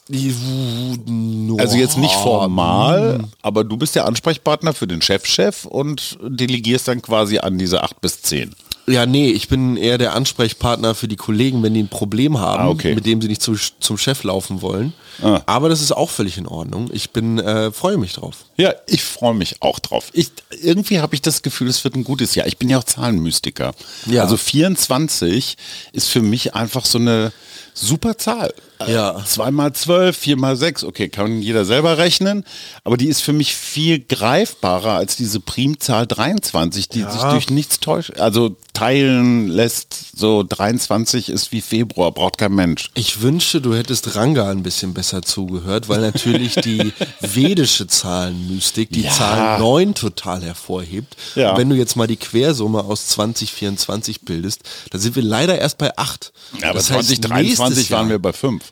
Also 0.09 1.75
jetzt 1.77 1.97
nicht 1.97 2.13
formal, 2.13 3.25
aber 3.41 3.65
du 3.65 3.75
bist 3.75 3.95
der 3.95 4.05
Ansprechpartner 4.05 4.73
für 4.73 4.87
den 4.87 5.01
Chefchef 5.01 5.65
und 5.65 6.17
delegierst 6.21 6.87
dann 6.87 7.01
quasi 7.01 7.39
an 7.39 7.57
diese 7.57 7.83
acht 7.83 7.99
bis 7.99 8.21
zehn. 8.21 8.55
Ja, 8.89 9.06
nee, 9.06 9.30
ich 9.32 9.50
bin 9.50 9.76
eher 9.76 9.97
der 9.97 10.13
Ansprechpartner 10.15 10.95
für 10.95 11.10
die 11.10 11.17
Kollegen, 11.17 11.62
wenn 11.62 11.73
die 11.73 11.84
ein 11.84 11.89
Problem 11.89 12.39
haben, 12.39 12.63
Ah, 12.63 12.69
okay. 12.69 12.95
mit 12.95 13.06
dem 13.06 13.21
sie 13.21 13.28
nicht 13.28 13.41
zu, 13.41 13.56
zum 13.80 13.97
Chef 13.97 14.23
laufen 14.23 14.62
wollen. 14.62 14.93
Ah. 15.21 15.41
Aber 15.45 15.67
das 15.67 15.82
ist 15.82 15.91
auch 15.91 16.10
völlig 16.10 16.38
in 16.38 16.47
Ordnung. 16.47 16.89
Ich 16.93 17.10
bin, 17.10 17.38
äh, 17.38 17.71
freue 17.71 17.97
mich 17.97 18.13
drauf. 18.13 18.45
Ja, 18.56 18.73
ich 18.88 19.04
freue 19.04 19.34
mich 19.34 19.62
auch 19.62 19.80
drauf. 19.80 20.10
Ich, 20.13 20.32
irgendwie 20.62 21.00
habe 21.02 21.15
ich 21.15 21.21
das 21.21 21.41
Gefühl, 21.41 21.67
es 21.67 21.84
wird 21.84 21.95
ein 21.95 22.06
gutes 22.06 22.36
Jahr. 22.36 22.47
Ich 22.47 22.58
bin 22.58 22.69
ja 22.69 22.78
auch 22.78 22.84
Zahlenmystiker. 22.86 23.73
Ja. 24.06 24.21
Also 24.23 24.38
24 24.38 25.58
ist 25.91 26.08
für 26.10 26.21
mich 26.21 26.56
einfach 26.56 26.86
so 26.86 26.97
eine 26.97 27.34
super 27.73 28.17
Zahl. 28.17 28.54
Ja. 28.85 29.23
Zwei 29.25 29.51
mal 29.51 29.73
zwölf, 29.73 30.17
vier 30.17 30.37
mal 30.37 30.55
sechs, 30.55 30.83
okay, 30.83 31.09
kann 31.09 31.41
jeder 31.41 31.65
selber 31.65 31.97
rechnen, 31.97 32.43
aber 32.83 32.97
die 32.97 33.07
ist 33.07 33.21
für 33.21 33.33
mich 33.33 33.55
viel 33.55 33.99
greifbarer 33.99 34.93
als 34.93 35.15
diese 35.15 35.39
Primzahl 35.39 36.05
23, 36.05 36.89
die 36.89 37.01
sich 37.01 37.21
durch 37.21 37.49
nichts 37.49 37.79
täuscht, 37.79 38.19
also 38.19 38.55
teilen 38.73 39.47
lässt, 39.47 40.15
so 40.15 40.43
23 40.47 41.29
ist 41.29 41.51
wie 41.51 41.61
Februar, 41.61 42.11
braucht 42.11 42.37
kein 42.37 42.53
Mensch. 42.53 42.91
Ich 42.93 43.21
wünschte, 43.21 43.59
du 43.61 43.73
hättest 43.73 44.15
Ranga 44.15 44.51
ein 44.51 44.61
bisschen 44.61 44.93
besser 44.93 45.23
zugehört, 45.23 45.89
weil 45.89 46.01
natürlich 46.01 46.55
die 46.55 46.93
vedische 47.21 47.87
Zahlenmystik 47.87 48.91
die 48.91 49.01
Ja. 49.01 49.11
Zahl 49.11 49.59
9 49.59 49.95
total 49.95 50.43
hervorhebt. 50.43 51.15
Ja. 51.35 51.51
Und 51.51 51.57
wenn 51.57 51.69
du 51.69 51.75
jetzt 51.75 51.95
mal 51.95 52.07
die 52.07 52.17
Quersumme 52.17 52.83
aus 52.83 53.07
2024 53.07 54.21
bildest, 54.21 54.61
dann 54.91 55.01
sind 55.01 55.15
wir 55.15 55.23
leider 55.23 55.57
erst 55.57 55.77
bei 55.77 55.97
8. 55.97 56.31
Ja, 56.61 56.69
aber 56.69 56.77
Das 56.77 56.91
heißt, 56.91 57.07
2023 57.09 57.57
nächstes 57.77 57.91
waren 57.91 58.09
wir 58.09 58.19
bei 58.19 58.33
fünf. 58.33 58.66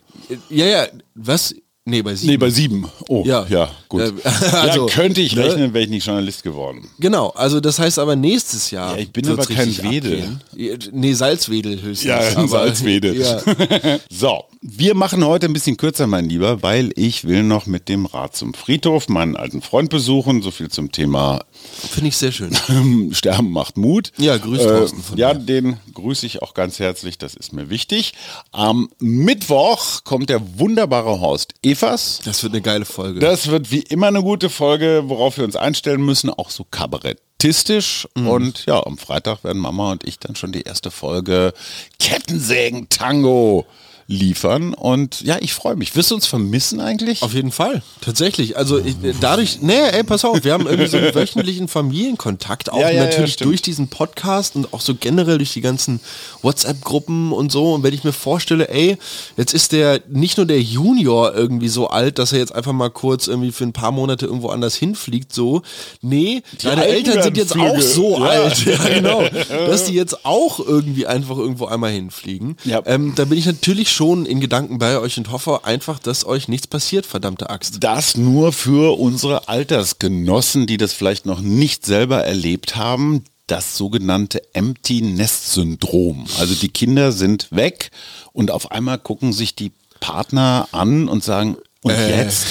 Ja, 0.50 0.66
ja, 0.66 0.88
was? 1.14 1.56
Nee, 1.88 2.02
bei 2.02 2.16
7. 2.16 2.32
Nee, 2.32 2.38
bei 2.38 2.50
sieben. 2.50 2.90
Oh, 3.10 3.22
ja, 3.28 3.46
Ja. 3.48 3.70
gut. 3.90 4.02
Äh, 4.02 4.12
also, 4.54 4.88
ja, 4.88 4.94
könnte 4.96 5.22
ich 5.22 5.36
ne? 5.36 5.44
rechnen, 5.44 5.72
wäre 5.72 5.84
ich 5.84 5.90
nicht 5.92 6.04
Journalist 6.08 6.42
geworden. 6.42 6.90
Genau, 6.98 7.30
also 7.30 7.60
das 7.60 7.78
heißt 7.78 8.00
aber 8.00 8.16
nächstes 8.16 8.72
Jahr. 8.72 8.96
Ja, 8.96 9.02
ich 9.04 9.12
bin 9.12 9.30
aber 9.30 9.46
kein 9.46 9.68
Wedel. 9.84 10.24
abgehen. 10.52 10.80
Nee, 10.94 11.14
Salzwedel 11.14 11.80
höchstens. 11.80 12.04
Ja, 12.08 12.20
aber- 12.38 12.48
Salzwedel. 12.48 13.16
Ja, 13.16 13.40
So, 14.10 14.46
wir 14.64 14.96
machen 14.96 15.24
heute 15.24 15.46
ein 15.46 15.54
bisschen 15.54 15.78
kürzer, 15.78 16.08
mein 16.08 16.28
Lieber, 16.28 16.64
weil 16.64 16.92
ich 16.96 17.26
will 17.26 17.44
noch 17.44 17.68
mit 17.68 17.88
dem 17.88 18.08
Rad 18.08 18.36
zum 18.36 18.56
Friedhof 18.56 19.08
meinen 19.08 19.36
alten 19.36 19.62
Freund 19.62 19.92
besuchen. 19.92 20.42
So 20.42 20.50
viel 20.50 20.70
zum 20.70 20.92
Thema 20.92 21.46
finde 21.92 22.08
ich 22.08 22.18
sehr 22.18 22.32
schön. 22.32 22.50
Sterben 23.14 23.52
macht 23.52 23.78
Mut. 23.78 24.12
Äh, 24.18 24.24
Ja, 24.24 24.38
grüß 24.38 24.64
von 24.64 25.18
Ja, 25.20 25.36
mir. 25.36 25.40
den 25.42 25.78
grüße 25.94 26.26
ich 26.26 26.42
auch 26.42 26.56
ganz 26.56 26.80
herzlich, 26.80 27.20
das 27.20 27.36
ist 27.36 27.54
mir 27.54 27.70
wichtig. 27.70 28.14
Am 28.52 28.90
Mittwoch 28.98 30.04
kommt 30.04 30.32
der 30.32 30.42
wunderbare 30.58 31.20
Horst 31.20 31.54
Evers. 31.76 32.22
Das 32.26 32.44
wird 32.44 32.54
eine 32.54 32.62
geile 32.62 32.86
Folge. 32.86 33.20
Das 33.20 33.48
wird 33.48 33.72
wie 33.72 33.82
immer 33.82 34.08
eine 34.08 34.22
gute 34.22 34.50
Folge, 34.50 35.04
worauf 35.06 35.38
wir 35.38 35.44
uns 35.44 35.56
einstellen 35.56 36.04
müssen, 36.04 36.30
auch 36.30 36.50
so 36.50 36.64
kabarettistisch. 36.64 38.08
Mhm. 38.16 38.28
Und 38.28 38.66
ja, 38.66 38.86
am 38.86 38.98
Freitag 38.98 39.44
werden 39.44 39.62
Mama 39.62 39.92
und 39.92 40.04
ich 40.08 40.20
dann 40.20 40.36
schon 40.36 40.52
die 40.52 40.62
erste 40.62 40.92
Folge 40.92 41.54
Kettensägen-Tango 42.00 43.66
liefern. 44.08 44.74
Und 44.76 45.22
ja, 45.22 45.38
ich 45.40 45.54
freue 45.54 45.76
mich. 45.76 45.96
Wirst 45.96 46.12
du 46.12 46.16
uns 46.16 46.28
vermissen 46.28 46.80
eigentlich? 46.80 47.22
Auf 47.24 47.34
jeden 47.34 47.52
Fall, 47.52 47.82
tatsächlich. 48.02 48.56
Also 48.58 48.78
ich, 48.80 48.96
dadurch, 49.20 49.60
nee, 49.62 49.74
ey, 49.92 50.04
pass 50.04 50.24
auf, 50.26 50.44
wir 50.44 50.54
haben 50.54 50.68
irgendwie 50.68 50.88
so 50.88 50.98
einen 50.98 51.14
wöchentlichen 51.16 51.68
Familienkontakt, 51.68 52.72
auch 52.72 52.80
Ja, 52.80 52.90
ja, 52.90 52.96
ja, 52.98 53.04
natürlich 53.06 53.34
stimmt. 53.34 53.50
durch 53.50 53.62
diesen 53.64 53.88
Podcast 53.88 54.56
und 54.56 54.74
auch 54.74 54.82
so 54.82 54.94
generell 54.94 55.38
durch 55.40 55.54
die 55.54 55.62
ganzen 55.62 56.00
WhatsApp-Gruppen 56.44 57.32
und 57.32 57.52
so. 57.52 57.74
Und 57.74 57.84
wenn 57.84 57.94
ich 57.94 58.04
mir 58.04 58.14
vorstelle, 58.14 58.70
ey, 58.70 58.98
jetzt 59.38 59.54
ist 59.54 59.72
der 59.72 60.02
nicht 60.08 60.38
nur 60.38 60.46
der 60.46 60.62
Junior 60.62 61.34
irgendwie 61.34 61.68
so 61.70 61.88
alt, 61.88 62.20
dass 62.20 62.32
er 62.32 62.40
jetzt 62.40 62.54
einfach 62.54 62.74
mal 62.74 62.90
kurz 62.90 63.28
irgendwie 63.28 63.52
für 63.52 63.64
ein 63.64 63.74
paar 63.74 63.92
Monate 63.92 64.26
irgendwo 64.28 64.50
anders 64.50 64.76
hinfliegt, 64.76 65.34
so. 65.34 65.64
Nee, 66.02 66.44
deine 66.62 66.82
Alten 66.84 66.94
Eltern 66.94 67.24
sind 67.24 67.38
jetzt 67.38 67.54
Flüge. 67.54 67.72
auch 67.72 67.82
so 67.82 68.20
Ja. 68.20 68.26
alt, 68.26 68.66
ja, 68.66 68.78
genau, 68.94 69.24
dass 69.50 69.86
die 69.86 69.94
jetzt 69.94 70.26
auch 70.26 70.60
irgendwie 70.60 71.08
einfach 71.08 71.38
irgendwo 71.38 71.66
einmal 71.66 71.92
hinfliegen. 71.92 72.58
Ja. 72.66 72.82
Ähm, 72.86 73.14
da 73.16 73.26
bin 73.26 73.38
ich 73.40 73.46
natürlich 73.48 73.92
schon 73.96 74.26
in 74.26 74.42
Gedanken 74.42 74.78
bei 74.78 75.00
euch 75.00 75.18
und 75.18 75.32
hoffe 75.32 75.64
einfach, 75.64 76.00
dass 76.00 76.26
euch 76.26 76.48
nichts 76.48 76.68
passiert, 76.68 77.06
verdammte 77.06 77.50
Axt. 77.50 77.78
Das 77.80 78.18
nur 78.18 78.52
für 78.52 79.00
unsere 79.00 79.48
Altersgenossen, 79.48 80.68
die 80.68 80.78
das 80.78 80.94
vielleicht 80.94 81.26
noch 81.26 81.42
nicht 81.42 81.86
selber 81.86 82.24
erlebt 82.24 82.76
haben. 82.76 83.24
Das 83.48 83.78
sogenannte 83.78 84.42
Empty 84.54 85.02
Nest 85.02 85.54
Syndrom. 85.54 86.26
Also 86.40 86.56
die 86.56 86.70
Kinder 86.70 87.12
sind 87.12 87.48
weg 87.52 87.92
und 88.34 88.52
auf 88.52 88.72
einmal 88.72 88.98
gucken 88.98 89.34
sich 89.34 89.56
die 89.56 89.72
Partner 90.00 90.68
an 90.72 91.08
und 91.08 91.24
sagen, 91.24 91.58
und 91.86 91.92
Äh, 91.94 92.24
jetzt? 92.24 92.48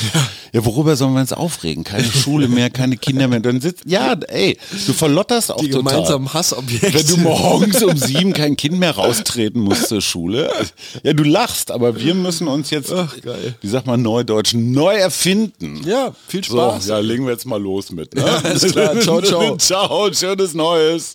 Ja, 0.53 0.65
worüber 0.65 0.95
sollen 0.95 1.15
wir 1.15 1.21
uns 1.21 1.33
aufregen? 1.33 1.83
Keine 1.83 2.05
Schule 2.05 2.47
mehr, 2.47 2.71
keine 2.71 2.97
Kinder 2.97 3.27
mehr. 3.27 3.41
Dann 3.41 3.61
sitzt, 3.61 3.83
ja, 3.87 4.13
ey, 4.29 4.57
du 4.87 4.93
verlotterst 4.93 5.51
auch 5.51 5.57
Die 5.61 5.71
total. 5.71 5.93
gemeinsamen 5.95 6.33
Hassobjekte. 6.33 6.95
Wenn 6.95 7.07
du 7.09 7.17
morgens 7.17 7.83
um 7.83 7.97
sieben 7.97 8.33
kein 8.33 8.57
Kind 8.57 8.79
mehr 8.79 8.93
raustreten 8.93 9.61
musst 9.61 9.89
zur 9.89 10.01
Schule. 10.01 10.49
Ja, 11.03 11.13
du 11.13 11.25
lachst, 11.25 11.73
aber 11.73 11.99
wir 12.01 12.15
müssen 12.15 12.47
uns 12.47 12.71
jetzt, 12.71 12.93
Ach, 12.93 13.21
geil. 13.21 13.57
wie 13.61 13.69
sagt 13.69 13.89
man 13.89 14.01
Neudeutsch, 14.03 14.55
neu 14.55 14.95
erfinden. 14.95 15.81
Ja, 15.85 16.15
viel 16.29 16.45
So, 16.45 16.57
Spaß. 16.57 16.87
ja, 16.87 16.99
legen 17.01 17.25
wir 17.27 17.33
jetzt 17.33 17.47
mal 17.47 17.61
los 17.61 17.91
mit. 17.91 18.15
Ne? 18.15 18.21
Ja, 18.25 18.37
alles 18.45 18.63
klar. 18.71 19.01
Ciao, 19.01 19.21
ciao. 19.23 19.57
ciao, 19.57 20.13
schönes 20.13 20.55
Neues. 20.55 21.15